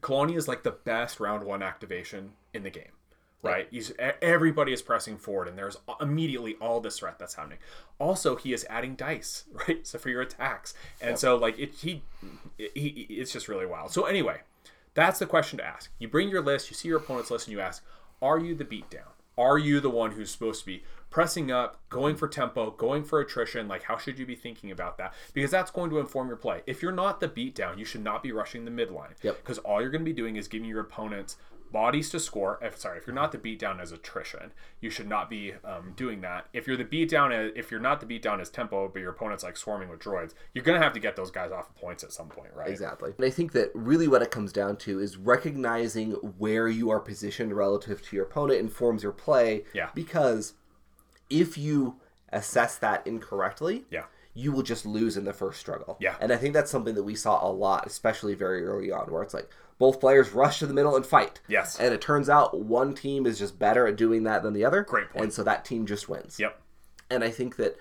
[0.00, 2.92] Kalani is like the best round one activation in the game.
[3.42, 7.58] Right, He's, everybody is pressing forward, and there's immediately all this threat that's happening.
[8.00, 9.86] Also, he is adding dice, right?
[9.86, 12.02] So for your attacks, and so like it, he,
[12.56, 13.92] he, it's just really wild.
[13.92, 14.40] So anyway,
[14.94, 15.92] that's the question to ask.
[16.00, 17.84] You bring your list, you see your opponent's list, and you ask,
[18.20, 19.12] "Are you the beatdown?
[19.38, 20.82] Are you the one who's supposed to be
[21.16, 24.98] pressing up, going for tempo, going for attrition, like how should you be thinking about
[24.98, 25.14] that?
[25.32, 26.60] Because that's going to inform your play.
[26.66, 29.14] If you're not the beatdown, you should not be rushing the midline.
[29.22, 29.38] Yep.
[29.38, 31.38] Because all you're going to be doing is giving your opponents
[31.72, 32.58] bodies to score.
[32.60, 34.52] If sorry, if you're not the beatdown as attrition,
[34.82, 36.48] you should not be um, doing that.
[36.52, 39.42] If you're the beatdown, as, if you're not the beatdown as tempo, but your opponent's
[39.42, 42.12] like swarming with droids, you're gonna have to get those guys off of points at
[42.12, 42.68] some point, right?
[42.68, 43.14] Exactly.
[43.16, 47.00] And I think that really what it comes down to is recognizing where you are
[47.00, 49.64] positioned relative to your opponent informs your play.
[49.72, 49.88] Yeah.
[49.94, 50.52] Because
[51.30, 51.96] if you
[52.32, 54.04] assess that incorrectly, Yeah.
[54.34, 55.96] you will just lose in the first struggle.
[56.00, 56.16] Yeah.
[56.20, 59.22] And I think that's something that we saw a lot, especially very early on, where
[59.22, 59.48] it's like
[59.78, 61.40] both players rush to the middle and fight.
[61.48, 61.78] Yes.
[61.78, 64.82] And it turns out one team is just better at doing that than the other.
[64.82, 65.24] Great point.
[65.24, 66.38] And so that team just wins.
[66.38, 66.60] Yep.
[67.10, 67.76] And I think that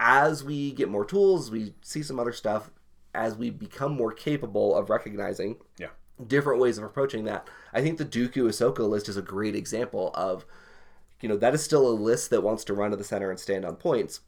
[0.00, 2.70] as we get more tools, we see some other stuff,
[3.14, 5.88] as we become more capable of recognizing Yeah.
[6.26, 7.48] different ways of approaching that.
[7.72, 10.44] I think the Dooku Ahsoka list is a great example of,
[11.24, 13.40] you know, that is still a list that wants to run to the center and
[13.40, 14.20] stand on points,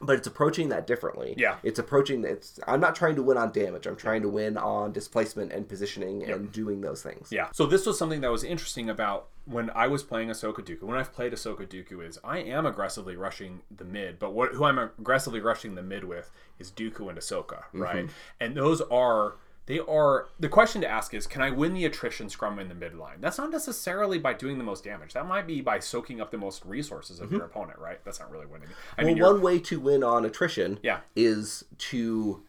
[0.00, 1.34] but it's approaching that differently.
[1.36, 1.56] Yeah.
[1.62, 3.86] It's approaching it's I'm not trying to win on damage.
[3.86, 7.28] I'm trying to win on displacement and positioning and doing those things.
[7.30, 7.48] Yeah.
[7.52, 10.84] So this was something that was interesting about when I was playing Ahsoka Dooku.
[10.84, 14.64] When I've played Ahsoka Dooku, is I am aggressively rushing the mid, but what who
[14.64, 17.82] I'm aggressively rushing the mid with is Dooku and Ahsoka, mm-hmm.
[17.82, 18.10] right?
[18.40, 19.34] And those are
[19.68, 22.74] they are the question to ask is can I win the attrition scrum in the
[22.74, 23.20] midline?
[23.20, 25.12] That's not necessarily by doing the most damage.
[25.12, 27.36] That might be by soaking up the most resources of mm-hmm.
[27.36, 28.02] your opponent, right?
[28.02, 28.68] That's not really winning.
[28.96, 31.00] I Well, you're, one way to win on attrition Yeah.
[31.14, 32.42] is to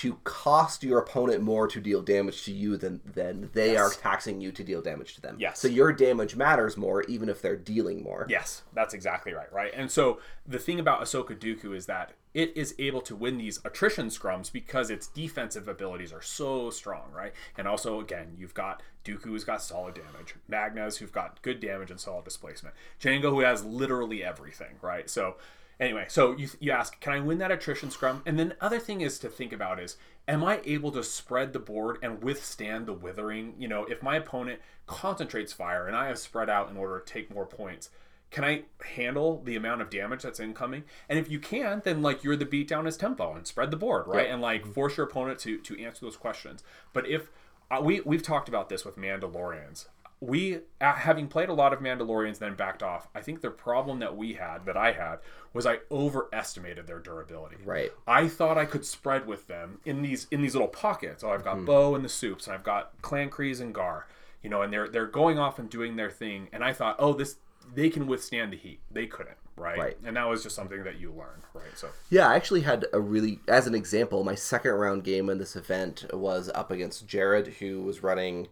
[0.00, 4.40] to cost your opponent more to deal damage to you than than they are taxing
[4.40, 5.36] you to deal damage to them.
[5.38, 5.58] Yes.
[5.58, 8.24] So your damage matters more even if they're dealing more.
[8.26, 9.70] Yes, that's exactly right, right?
[9.74, 13.60] And so the thing about Ahsoka Dooku is that it is able to win these
[13.62, 17.34] attrition scrums because its defensive abilities are so strong, right?
[17.58, 21.90] And also, again, you've got Dooku who's got solid damage, Magnas who've got good damage
[21.90, 25.10] and solid displacement, Jango who has literally everything, right?
[25.10, 25.36] So
[25.80, 28.22] anyway, so you, you ask, can I win that attrition scrum?
[28.26, 29.96] And then other thing is to think about is,
[30.28, 33.54] am I able to spread the board and withstand the withering?
[33.58, 37.12] You know, if my opponent concentrates fire and I have spread out in order to
[37.12, 37.90] take more points,
[38.30, 38.62] can I
[38.94, 40.84] handle the amount of damage that's incoming?
[41.08, 44.06] And if you can, then like you're the beatdown as tempo and spread the board,
[44.06, 44.26] right?
[44.26, 44.34] Yeah.
[44.34, 46.62] And like force your opponent to to answer those questions.
[46.92, 47.30] But if
[47.70, 49.86] uh, we we've talked about this with Mandalorians,
[50.20, 53.08] we uh, having played a lot of Mandalorians, then backed off.
[53.14, 55.18] I think the problem that we had, that I had,
[55.54, 57.56] was I overestimated their durability.
[57.64, 57.90] Right.
[58.06, 61.24] I thought I could spread with them in these in these little pockets.
[61.24, 61.60] Oh, I've Mm-hmm.
[61.60, 64.06] got Bo and the Soups, and I've got Clan Kryze and Gar.
[64.42, 66.48] You know, and they're they're going off and doing their thing.
[66.52, 67.36] And I thought, oh, this
[67.74, 68.80] they can withstand the heat.
[68.90, 69.78] They couldn't, right?
[69.78, 69.96] Right.
[70.04, 71.76] And that was just something that you learned, right?
[71.76, 75.38] So Yeah, I actually had a really, as an example, my second round game in
[75.38, 78.48] this event was up against Jared, who was running.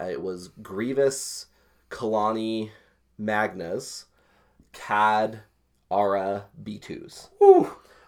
[0.00, 1.46] Uh, it was Grievous,
[1.90, 2.70] Kalani,
[3.18, 4.06] Magnas,
[4.72, 5.40] Cad,
[5.90, 7.28] Aurra, B2s.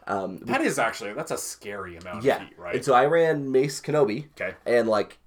[0.06, 2.36] Um, that is actually that's a scary amount yeah.
[2.36, 2.74] of heat, right?
[2.76, 4.28] And so I ran Mace Kenobi.
[4.40, 4.56] Okay.
[4.66, 5.18] And like,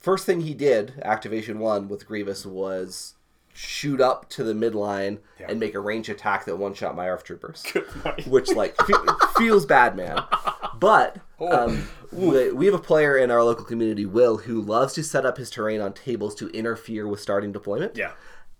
[0.00, 3.14] first thing he did, activation one with Grievous, was
[3.52, 5.46] shoot up to the midline Yeah.
[5.48, 7.64] and make a range attack that one shot my ARF troopers.
[8.26, 8.92] Which like fe-
[9.36, 10.18] feels bad, man.
[10.76, 11.18] But.
[11.40, 15.24] Um, we, we have a player in our local community, Will, who loves to set
[15.26, 17.96] up his terrain on tables to interfere with starting deployment.
[17.96, 18.12] Yeah.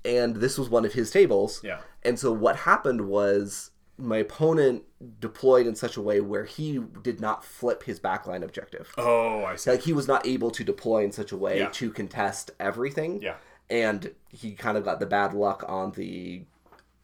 [0.05, 1.61] And this was one of his tables.
[1.65, 1.81] Yeah.
[2.03, 4.83] And so what happened was my opponent
[5.21, 8.93] deployed in such a way where he did not flip his backline objective.
[8.99, 9.71] Oh, I see.
[9.71, 11.69] Like he was not able to deploy in such a way Yeah.
[11.71, 13.23] to contest everything.
[13.23, 13.37] Yeah.
[13.71, 16.45] And he kind of got the bad luck on the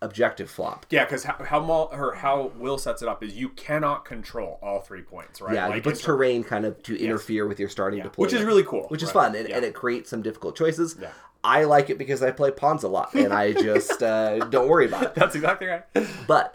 [0.03, 0.87] objective flop.
[0.91, 1.61] Yeah, because how how,
[1.93, 5.55] or how Will sets it up is you cannot control all three points, right?
[5.55, 8.33] Yeah, he puts terrain kind of to interfere with your starting yeah, deployment.
[8.33, 8.85] which is really cool.
[8.89, 9.25] which is right?
[9.27, 9.57] fun and, Yeah.
[9.57, 10.97] and it creates some difficult choices.
[11.01, 11.11] Yeah.
[11.43, 14.87] I like it because I play pawns a lot and I just uh, don't worry
[14.87, 15.15] about it.
[15.15, 15.85] That's exactly right.
[16.27, 16.55] But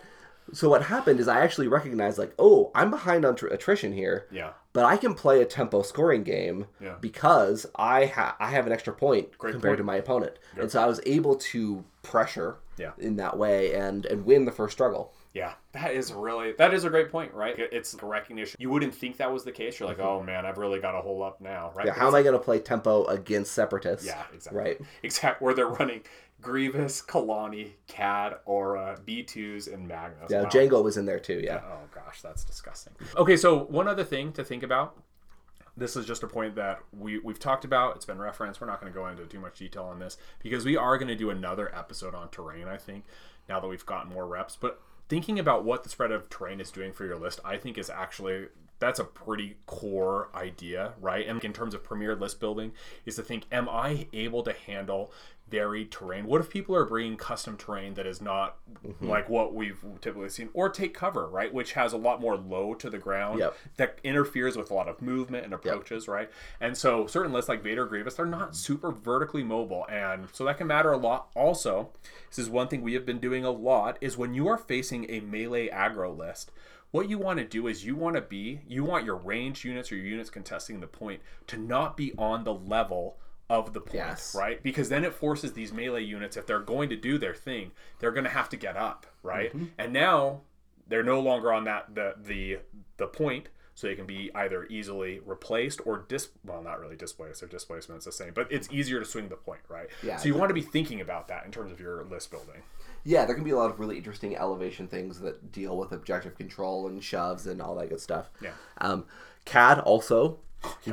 [0.54, 4.28] so what happened is I actually recognized like, oh, I'm behind on tr- attrition here,
[4.32, 4.52] Yeah.
[4.74, 6.96] but I can play a tempo scoring game Yeah.
[7.02, 9.78] because I ha- I have an extra point Great compared point.
[9.80, 12.92] to my opponent, and so I was able to pressure Yeah.
[12.98, 15.14] in that way and and win the first struggle.
[15.34, 17.56] Yeah, that is really that is a great point, right?
[17.58, 18.56] It's a recognition.
[18.60, 19.80] You wouldn't think that was the case.
[19.80, 21.86] You're like, oh man, I've really got to hold up now, right?
[21.86, 21.88] Mm-hmm.
[21.88, 24.06] Yeah, how am I going to play tempo against separatists?
[24.06, 24.62] Yeah, exactly.
[24.62, 24.82] Right.
[25.04, 26.02] Exact where they're running
[26.42, 30.30] Grievous, Kalani, Cad, Aurra, B2s, and Magnas.
[30.30, 30.50] Yeah, Wow.
[30.50, 31.42] Jango was in there too.
[31.44, 31.62] Yeah.
[31.66, 32.94] Oh gosh, that's disgusting.
[33.18, 34.96] Okay, so one other thing to think about.
[35.78, 37.96] This is just a point that we we've talked about.
[37.96, 38.62] It's been referenced.
[38.62, 41.10] We're not going to go into too much detail on this because we are going
[41.10, 42.68] to do another episode on terrain.
[42.68, 43.06] I think
[43.50, 46.72] now that we've gotten more reps, but thinking about what the spread of terrain is
[46.72, 48.48] doing for your list, I think is actually
[48.80, 51.28] that's a pretty core idea, right?
[51.28, 52.74] And in terms of premier list building,
[53.06, 55.12] is to think, am I able to handle
[55.50, 56.26] varied terrain?
[56.26, 59.08] What if people are bringing custom terrain that is not Mm-hmm.
[59.10, 62.76] like what we've typically seen, or take cover, right, which has a lot more low
[62.76, 63.58] to the ground Yep.
[63.78, 66.30] that interferes with a lot of movement and approaches, right?
[66.62, 70.60] And so certain lists like Vader Grievous, they're not super vertically mobile, and so that
[70.60, 71.30] can matter a lot.
[71.36, 71.90] Also,
[72.30, 75.10] this is one thing we have been doing a lot is when you are facing
[75.10, 76.52] a melee aggro list.
[76.92, 79.92] What you want to do is you want to be, you want your ranged units
[79.92, 83.18] or your units contesting the point to not be on the level
[83.50, 84.36] of the point, Yes.
[84.36, 84.62] right?
[84.64, 88.12] Because then it forces these melee units, if they're going to do their thing, they're
[88.12, 89.54] going to have to get up, right?
[89.78, 90.42] And now
[90.88, 92.60] they're no longer on that the the
[92.98, 97.42] the point, so they can be either easily replaced or dis well, not really displaced.
[97.42, 99.88] Their displacement's the same, but it's easier to swing the point, right?
[100.02, 102.64] Yeah, So you want to be thinking about that in terms of your list building.
[103.04, 106.36] Yeah, there can be a lot of really interesting elevation things that deal with objective
[106.36, 108.32] control and shoves and all that good stuff.
[108.42, 108.54] Yeah.
[108.80, 109.06] Um,
[109.46, 110.40] CAD also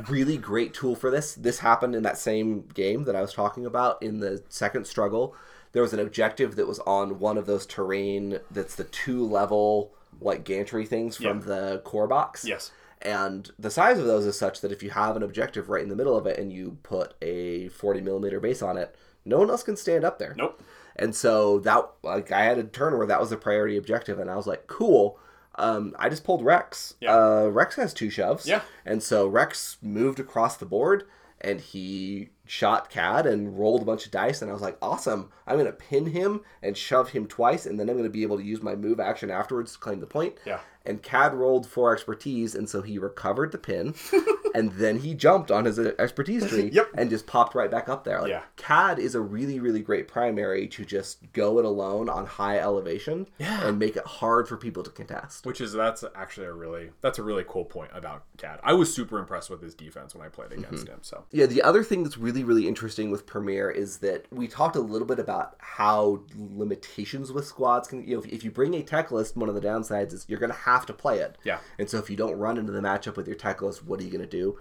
[0.09, 1.33] really great tool for this.
[1.35, 5.35] This happened in that same game that I was talking about in the second struggle.
[5.71, 9.91] There was an objective that was on one of those terrain that's the two level
[10.21, 11.45] like gantry things from Yeah.
[11.45, 12.45] the core box.
[12.45, 12.71] Yes.
[13.01, 15.89] And the size of those is such that if you have an objective right in
[15.89, 18.95] the middle of it and you put a 40 millimeter base on it,
[19.25, 20.33] no one else can stand up there.
[20.37, 20.61] Nope.
[20.95, 24.29] And so that like I had a turn where that was a priority objective, and
[24.29, 25.19] I was like, cool.
[25.55, 26.95] Um, I just pulled Rex.
[26.99, 27.15] Yeah.
[27.15, 28.47] Uh, Rex has two shoves.
[28.47, 28.61] Yeah.
[28.85, 31.05] And so Rex moved across the board
[31.41, 35.29] and he shot Cad and rolled a bunch of dice, and I was like, awesome.
[35.45, 38.43] I'm gonna pin him and shove him twice, and then I'm gonna be able to
[38.43, 40.35] use my move action afterwards to claim the point.
[40.45, 40.59] Yeah.
[40.85, 43.95] And Cad rolled for expertise, and so he recovered the pin,
[44.53, 46.89] and then he jumped on his uh, expertise tree Yep.
[46.97, 48.19] and just popped right back up there.
[48.19, 48.41] Like, Yeah.
[48.57, 53.27] CAD is a really, really great primary to just go it alone on high elevation
[53.39, 53.65] Yeah.
[53.65, 55.45] and make it hard for people to contest.
[55.45, 58.59] Which is that's actually a really that's a really cool point about Cad.
[58.61, 60.99] I was super impressed with his defense when I played against him.
[61.01, 64.75] So Yeah, the other thing that's really, really interesting with Premiere is that we talked
[64.75, 68.73] a little bit about how limitations with squads can, you know, if, if you bring
[68.73, 71.37] a tech list, one of the downsides is you're going to have to play it.
[71.43, 71.59] Yeah.
[71.79, 74.03] And so if you don't run into the matchup with your tech list, what are
[74.03, 74.57] you going to do?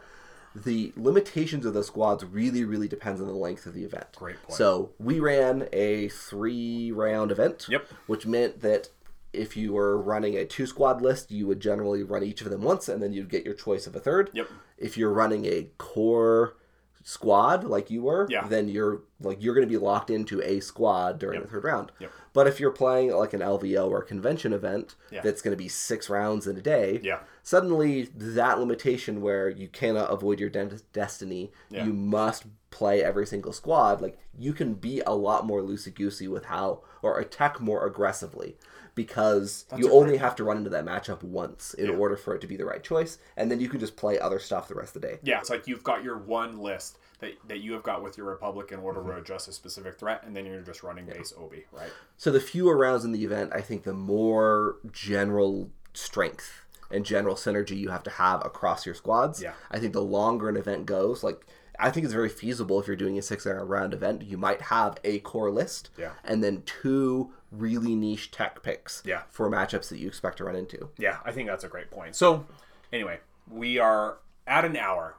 [0.54, 4.06] The limitations of the squads really, really depends on the length of the event.
[4.16, 4.56] Great point.
[4.56, 7.66] So we ran a three round event.
[7.70, 7.86] Yep.
[8.06, 8.88] Which meant that
[9.32, 12.60] if you were running a two squad list, you would generally run each of them
[12.60, 14.28] once and then you'd get your choice of a third.
[14.34, 14.46] Yep.
[14.76, 16.56] If you're running a core
[17.02, 18.46] squad like you were, Yeah.
[18.46, 21.92] then you're like you're going to be locked into a squad during the third round.
[21.98, 22.12] Yep.
[22.32, 25.20] But if you're playing like an LVO or a convention event Yeah.
[25.22, 27.20] that's going to be six rounds in a day, Yeah.
[27.42, 31.84] suddenly that limitation where you cannot avoid your de- destiny, Yeah.
[31.84, 34.00] you must play every single squad.
[34.00, 38.56] Like you can be a lot more loosey goosey with how or attack more aggressively
[38.94, 41.96] because you a only have to run into that matchup once in Yeah.
[41.96, 44.38] order for it to be the right choice, and then you can just play other
[44.38, 45.18] stuff the rest of the day.
[45.22, 48.26] Yeah, it's like you've got your one list that, that you have got with your
[48.26, 49.12] Republic in order mm-hmm.
[49.12, 51.90] to address a specific threat, and then you're just running base Obi, right?
[52.18, 57.36] So the fewer rounds in the event, I think the more general strength and general
[57.36, 59.40] synergy you have to have across your squads.
[59.40, 59.52] Yeah.
[59.70, 61.46] I think the longer an event goes, like
[61.78, 64.98] I think it's very feasible if you're doing a six round event, you might have
[65.04, 66.10] a core list Yeah.
[66.24, 69.22] and then two really niche tech picks Yeah.
[69.30, 70.90] for matchups that you expect to run into.
[70.98, 72.16] Yeah, I think that's a great point.
[72.16, 72.46] So,
[72.92, 73.20] anyway,
[73.50, 75.16] we are at an hour,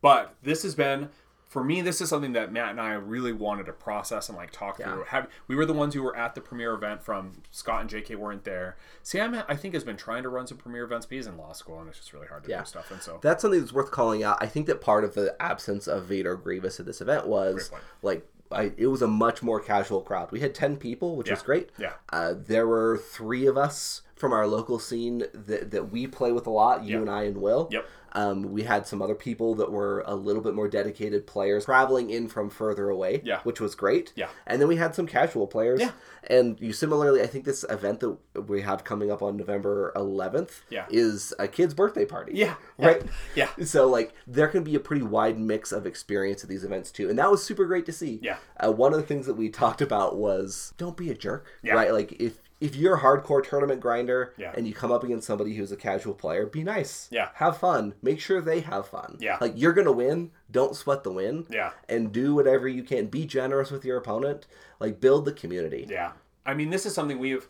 [0.00, 1.10] but this has been
[1.50, 1.82] for me.
[1.82, 5.04] This is something that Matt and I really wanted to process and like talk through.
[5.08, 7.02] Have, we were the ones who were at the premiere event.
[7.02, 8.76] From Scott and JK weren't there.
[9.02, 11.52] Sam, I think, has been trying to run some premiere events, but he's in law
[11.52, 12.60] school and it's just really hard to Yeah.
[12.60, 12.90] do stuff.
[12.90, 14.38] And so, That's something that's worth calling out.
[14.40, 17.70] I think that part of the absence of Vader Grievous at this event was
[18.02, 20.32] like I, it was a much more casual crowd.
[20.32, 21.70] We had ten people, which was great.
[21.78, 21.92] Yeah.
[22.12, 26.48] Uh, there were three of us from our local scene that, that we play with
[26.48, 26.82] a lot.
[26.84, 27.00] You Yep.
[27.02, 27.68] and I and Will.
[27.70, 27.86] Yep.
[28.12, 32.10] Um, we had some other people that were a little bit more dedicated players traveling
[32.10, 33.22] in from further away.
[33.24, 33.40] Yeah.
[33.42, 34.12] Which was great.
[34.16, 34.28] Yeah.
[34.46, 35.80] And then we had some casual players.
[35.80, 35.92] Yeah.
[36.24, 40.60] And you similarly, I think this event that we have coming up on November 11th
[40.68, 40.86] Yeah.
[40.90, 42.32] is a kid's birthday party.
[42.34, 43.02] yeah, Right.
[43.34, 46.90] yeah, So like there can be a pretty wide mix of experience at these events
[46.90, 48.18] too, and that was super great to see.
[48.22, 48.36] Yeah.
[48.58, 51.46] Uh, one of the things that we talked about was don't be a jerk.
[51.62, 51.74] Yeah.
[51.74, 51.92] Right.
[51.92, 54.52] Like if if you're a hardcore tournament grinder Yeah.
[54.54, 57.08] and you come up against somebody who's a casual player, be nice.
[57.10, 57.28] Yeah.
[57.34, 57.94] Have fun.
[58.02, 59.16] Make sure they have fun.
[59.18, 59.38] Yeah.
[59.40, 60.30] Like you're gonna win.
[60.50, 61.46] Don't sweat the win.
[61.48, 61.70] Yeah.
[61.88, 63.06] And do whatever you can.
[63.06, 64.46] Be generous with your opponent.
[64.78, 65.86] Like build the community.
[65.88, 66.12] Yeah.
[66.44, 67.48] I mean, this is something we've.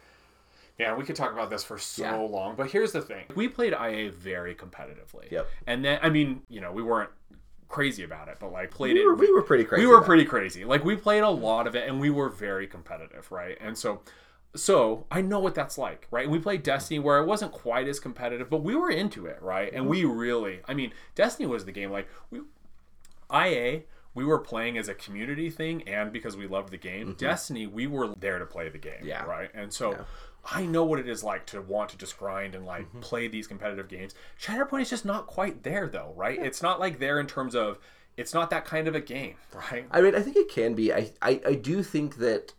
[0.79, 2.17] Yeah, we could talk about this for so Yeah.
[2.17, 5.31] long, but here's the thing: we played IA very competitively.
[5.31, 5.47] Yep.
[5.67, 7.11] And then, I mean, you know, we weren't
[7.69, 9.19] crazy about it, but like played We it.
[9.19, 9.83] we were pretty crazy.
[9.83, 10.07] we were about it.
[10.07, 10.65] pretty crazy.
[10.65, 13.59] Like we played a lot of it, and we were very competitive, right?
[13.61, 14.01] And so,
[14.55, 16.25] so I know what that's like, right?
[16.25, 19.39] And we played Destiny where it wasn't quite as competitive, but we were into it,
[19.41, 19.73] right?
[19.73, 21.91] And we really, I mean, Destiny was the game.
[21.91, 22.41] Like we,
[23.33, 23.83] IA,
[24.15, 27.15] we were playing as a community thing, and because we loved the game.
[27.17, 29.07] Destiny, we were there to play the game, Mm-hmm.
[29.09, 29.25] Yeah.
[29.25, 29.51] right?
[29.55, 30.05] And so.
[30.53, 33.01] I know what it is like to want to just grind and like Mm-hmm.
[33.01, 34.15] play these competitive games.
[34.41, 36.39] Shatterpoint is just not quite there though, right?
[36.41, 37.79] It's not like there in terms of
[38.17, 39.35] it's not that kind of a game,
[39.71, 39.85] right?
[39.91, 40.95] I mean, I think it can be.
[40.95, 42.55] I, I, I do think that.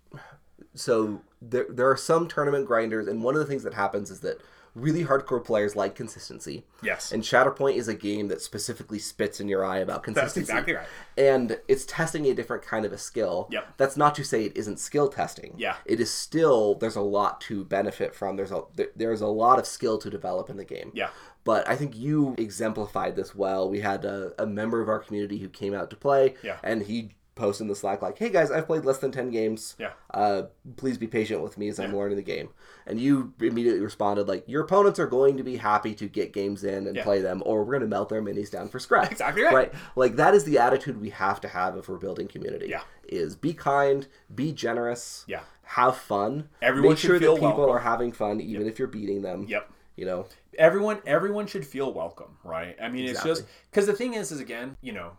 [0.76, 4.22] So there, there are some tournament grinders, and one of the things that happens is
[4.22, 4.42] that
[4.74, 6.64] really hardcore players like consistency.
[6.82, 7.12] Yes.
[7.12, 10.40] And Shatterpoint is a game that specifically spits in your eye about consistency.
[10.40, 10.88] That's exactly right.
[11.18, 13.50] And it's testing a different kind of a skill.
[13.52, 13.74] Yep.
[13.76, 15.56] That's not to say it isn't skill testing.
[15.58, 15.76] Yeah.
[15.84, 18.38] It is still there's a lot to benefit from.
[18.38, 20.92] There's a there- there's a lot of skill to develop in the game.
[20.94, 21.10] Yeah.
[21.44, 23.70] But I think you exemplified this well.
[23.70, 26.36] We had a, a member of our community who came out to play.
[26.44, 26.60] Yeah.
[26.64, 29.76] And he posted in the Slack like, "Hey guys, I've played less than ten games.
[29.80, 29.92] Yeah.
[30.14, 30.44] Uh,
[30.76, 32.50] please be patient with me as I'm learning the game."
[32.86, 36.64] And you immediately responded like, "Your opponents are going to be happy to get games
[36.64, 37.04] in and Yeah.
[37.04, 39.54] play them, or we're going to melt their minis down for scrap." Exactly right.
[39.54, 39.74] Right.
[39.96, 42.68] Like that is the attitude we have to have if we're building community.
[42.70, 42.82] Yeah.
[43.08, 45.24] Is be kind, be generous.
[45.28, 45.42] Yeah.
[45.64, 46.50] Have fun.
[46.62, 47.70] Everyone Make sure that people welcome.
[47.70, 49.46] are having fun, even if you're beating them.
[49.48, 49.70] Yep.
[49.96, 50.26] You know.
[50.58, 54.40] everyone everyone should feel welcome right i mean it's just because the thing is is
[54.42, 55.12] again you know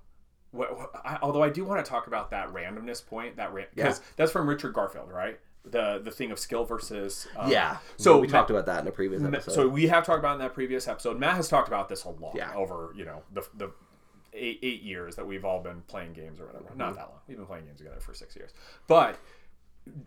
[0.52, 4.30] what, I, although i do want to talk about that randomness point that because that's
[4.32, 7.76] from richard garfield right the the thing of skill versus um, Yeah.
[7.96, 9.52] so we Ma- talked about that in a previous episode.
[9.54, 12.10] so we have talked about in that previous episode matt has talked about this a
[12.10, 12.52] lot Yeah.
[12.54, 13.70] over you know the the
[14.34, 16.78] eight, eight years that we've all been playing games or whatever Mm-hmm.
[16.78, 18.50] not that long we've been playing games together for six years
[18.88, 19.16] but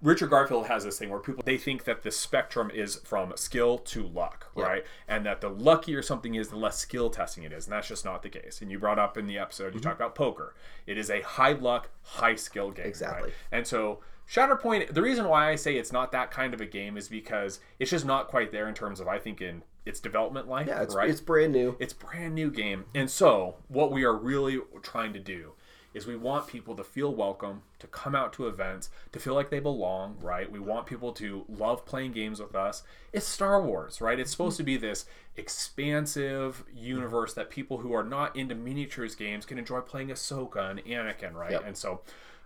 [0.01, 3.77] Richard Garfield has this thing where people they think that the spectrum is from skill
[3.79, 4.85] to luck, right?
[5.07, 8.05] And that the luckier something is, the less skill testing it is, and that's just
[8.05, 8.61] not the case.
[8.61, 9.77] And you brought up in the episode, Mm-hmm.
[9.77, 10.55] you talked about poker.
[10.87, 13.23] It is a high luck, high skill game, Exactly.
[13.23, 13.33] right?
[13.51, 13.99] And so
[14.29, 17.59] Shatterpoint, the reason why I say it's not that kind of a game is because
[17.79, 20.81] it's just not quite there in terms of I think in its development life, yeah,
[20.81, 21.09] it's right?
[21.09, 21.75] it's brand new.
[21.79, 22.85] It's brand new game.
[22.95, 25.51] And so, what we are really trying to do
[25.95, 29.49] is we want people to feel welcome, to come out to events, to feel like
[29.49, 30.51] they belong, right?
[30.51, 32.83] We want people to love playing games with us.
[33.13, 34.19] It's Star Wars, right?
[34.19, 35.05] It's supposed to be this
[35.37, 40.83] expansive universe that people who are not into miniatures games can enjoy playing Ahsoka and
[40.83, 41.51] Anakin, right?
[41.51, 41.63] Yep.
[41.65, 42.01] And so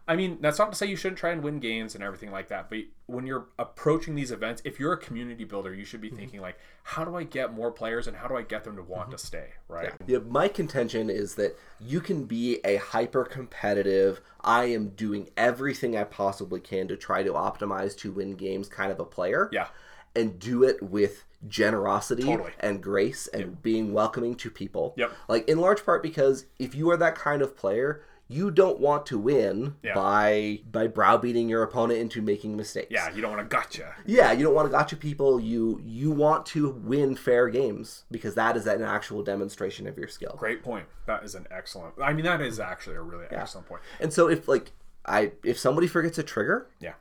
[0.10, 2.48] I mean, that's not to say you shouldn't try and win games and everything like
[2.48, 6.08] that, but when you're approaching these events, if you're a community builder, you should be
[6.08, 6.18] mm-hmm.
[6.18, 8.82] thinking like, how do I get more players and how do I get them to
[8.82, 9.12] want mm-hmm.
[9.12, 9.94] to stay, right?
[10.08, 15.96] Yeah, my contention is that you can be a hyper competitive, I am doing everything
[15.96, 19.48] I possibly can to try to optimize to win games kind of a player.
[19.54, 19.68] Yeah.
[20.16, 22.52] And do it with generosity Totally.
[22.60, 24.96] and grace and being welcoming to people.
[24.98, 25.12] Yep.
[25.28, 28.02] Like in large part because if you are that kind of player,
[28.32, 29.96] you don't want to win Yeah.
[29.96, 32.88] by by browbeating your opponent into making mistakes.
[32.92, 33.96] Yeah, you don't want to gotcha.
[34.06, 35.40] Yeah, you don't want to gotcha people.
[35.40, 40.08] You you want to win fair games because that is an actual demonstration of your
[40.08, 40.36] skill.
[40.38, 40.86] Great point.
[41.08, 41.96] That is an excellent.
[42.02, 43.82] I mean, that is actually a really excellent point.
[44.00, 44.72] And so if like
[45.06, 46.94] I if somebody forgets a trigger, Yeah.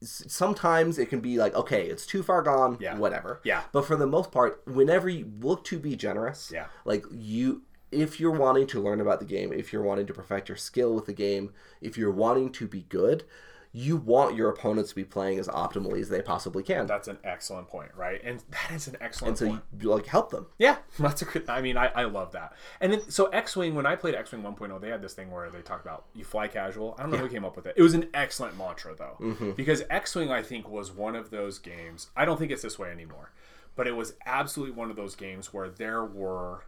[0.00, 2.96] sometimes it can be like okay, it's too far gone, Yeah.
[2.98, 3.40] whatever.
[3.44, 3.62] Yeah.
[3.72, 6.66] But for the most part, whenever you look to be generous, Yeah.
[6.84, 10.48] like you if you're wanting to learn about the game, if you're wanting to perfect
[10.48, 13.24] your skill with the game, if you're wanting to be good,
[13.70, 16.86] you want your opponents to be playing as optimally as they possibly can.
[16.86, 18.18] That's an excellent point, right?
[18.24, 19.62] And that is an excellent and so point.
[19.82, 20.46] you, like help them.
[20.58, 21.48] Yeah, that's a good.
[21.50, 22.54] I mean, I, I love that.
[22.80, 25.30] And then so X Wing, when I played X Wing 1.0, they had this thing
[25.30, 26.94] where they talked about you fly casual.
[26.98, 27.74] I don't know who came up with it.
[27.76, 29.50] It was an excellent mantra though, Mm-hmm.
[29.52, 32.08] because X Wing I think was one of those games.
[32.16, 33.32] I don't think it's this way anymore,
[33.76, 36.64] but it was absolutely one of those games where there were.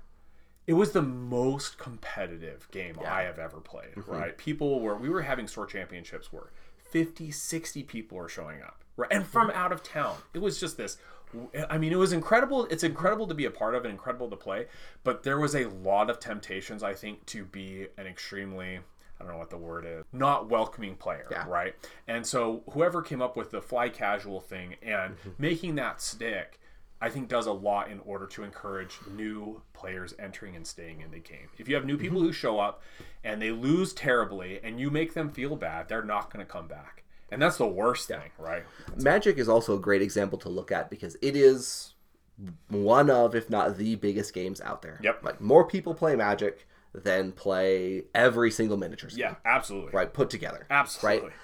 [0.71, 4.11] It was the most competitive game I have ever played, Mm-hmm.
[4.13, 4.39] right?
[4.39, 9.13] People were, we were having store championships where 50, 60 people were showing up, right?
[9.13, 10.17] And from out of town.
[10.33, 10.97] It was just this.
[11.69, 12.67] I mean, it was incredible.
[12.67, 14.67] It's incredible to be a part of and incredible to play,
[15.03, 18.77] but there was a lot of temptations, I think, to be an extremely.
[18.79, 20.05] I don't know what the word is.
[20.13, 21.47] Not welcoming player, Yeah.
[21.49, 21.75] right?
[22.07, 26.60] And so whoever came up with the fly casual thing and making that stick,
[27.01, 31.11] I think does a lot in order to encourage new players entering and staying in
[31.11, 31.49] the game.
[31.59, 32.27] If you have new people mhm.
[32.27, 32.83] who show up
[33.25, 36.67] and they lose terribly and you make them feel bad, they're not going to come
[36.67, 37.05] back.
[37.33, 38.65] And that's the worst thing, right?
[38.97, 41.95] Magic is also a great example to look at because it is
[42.69, 44.99] one of, if not the biggest games out there.
[45.03, 45.25] Yep.
[45.25, 49.93] Like more people play Magic than play every single miniatures game, Yeah, absolutely.
[49.93, 50.13] right?
[50.13, 50.67] Put together.
[50.71, 51.29] Absolutely.
[51.29, 51.37] Right.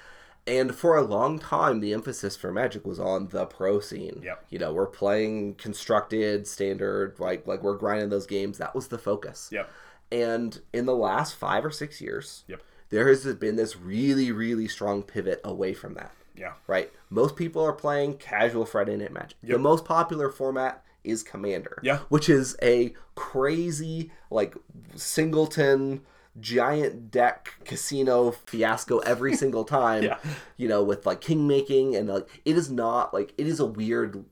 [0.47, 4.21] And for a long time, the emphasis for Magic was on the pro scene.
[4.23, 4.45] Yep.
[4.51, 8.59] You know, we're playing constructed, standard, like like we're grinding those games.
[8.59, 9.49] That was the focus.
[9.53, 9.69] Yep.
[10.13, 12.63] And in the last five or six years, Yep.
[12.91, 16.13] there has been this really, really strong pivot away from that.
[16.37, 16.53] Yeah.
[16.69, 16.93] Right?
[17.11, 19.37] Most people are playing casual Friday Night Magic.
[19.43, 21.81] The most popular format is Commander.
[21.83, 22.01] Yeah.
[22.09, 24.55] Which is a crazy, like,
[24.95, 26.03] singleton,
[26.41, 30.05] giant deck casino fiasco every single time.
[30.05, 30.19] Yeah.
[30.57, 33.67] You know, with like king making and like, it is not like, it is a
[33.67, 34.25] weird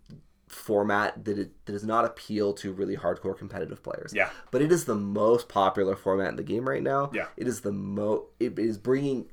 [0.49, 4.13] format that, it, that does not appeal to really hardcore competitive players.
[4.15, 4.31] Yeah.
[4.51, 7.11] But it is the most popular format in the game right now.
[7.13, 7.27] Yeah.
[7.37, 9.27] It is the mo it is bringing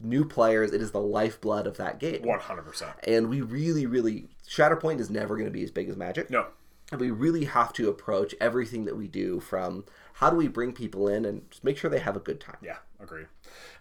[0.00, 0.72] new players.
[0.72, 2.22] It is the lifeblood of that game.
[2.22, 2.92] One hundred percent.
[3.06, 6.30] And we really, really Shatterpoint is never going to be as big as Magic.
[6.30, 6.46] No.
[6.92, 9.84] And we really have to approach everything that we do from
[10.14, 12.56] how do we bring people in and just make sure they have a good time.
[12.62, 13.24] Yeah, agree.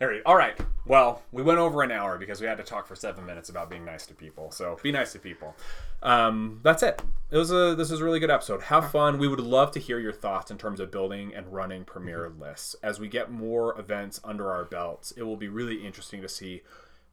[0.01, 0.23] Agreed.
[0.25, 0.59] All right.
[0.87, 3.69] Well, we went over an hour because we had to talk for seven minutes about
[3.69, 4.49] being nice to people.
[4.49, 5.55] So be nice to people.
[6.01, 7.03] Um, that's it.
[7.29, 8.63] It was a this was a really good episode.
[8.63, 9.19] Have fun.
[9.19, 12.75] We would love to hear your thoughts in terms of building and running Premier lists.
[12.81, 16.63] As we get more events under our belts, it will be really interesting to see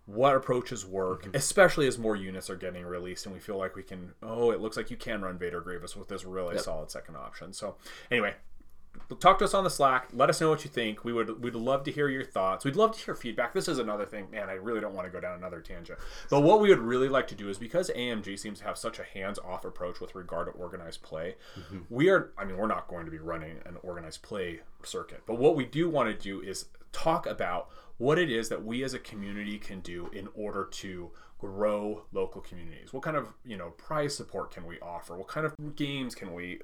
[0.07, 3.83] what approaches work, especially as more units are getting released and we feel like we
[3.83, 4.13] can.
[4.23, 7.53] Oh, it looks like you can run Vader Grievous with this really solid second option.
[7.53, 7.77] So
[8.11, 8.35] anyway,
[9.21, 10.09] talk to us on the slack.
[10.13, 11.05] Let us know what you think.
[11.05, 12.65] We would we'd love to hear your thoughts.
[12.65, 13.53] We'd love to hear feedback.
[13.53, 14.31] This is another thing.
[14.31, 15.99] Man i really don't want to go down another tangent.
[16.29, 18.99] But what we would really like to do is because amg seems to have such
[18.99, 21.81] a hands-off approach with regard to organized play mm-hmm.
[21.89, 25.23] we are i mean we're not going to be running an organized play circuit.
[25.27, 28.83] But what we do want to do is talk about what it is that we
[28.83, 32.93] as a community can do in order to grow local communities.
[32.93, 35.17] What kind of you know prize support can we offer?
[35.17, 36.61] What kind of games can we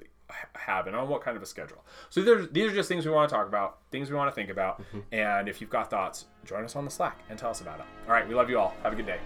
[0.55, 1.83] have and on what kind of a schedule.
[2.09, 4.29] So these are, these are just things we want to talk about, things we want
[4.29, 4.81] to think about.
[4.81, 4.99] Mm-hmm.
[5.11, 7.85] And if you've got thoughts, join us on the Slack and tell us about it.
[8.07, 8.73] All right, we love you all.
[8.83, 9.19] Have a good day.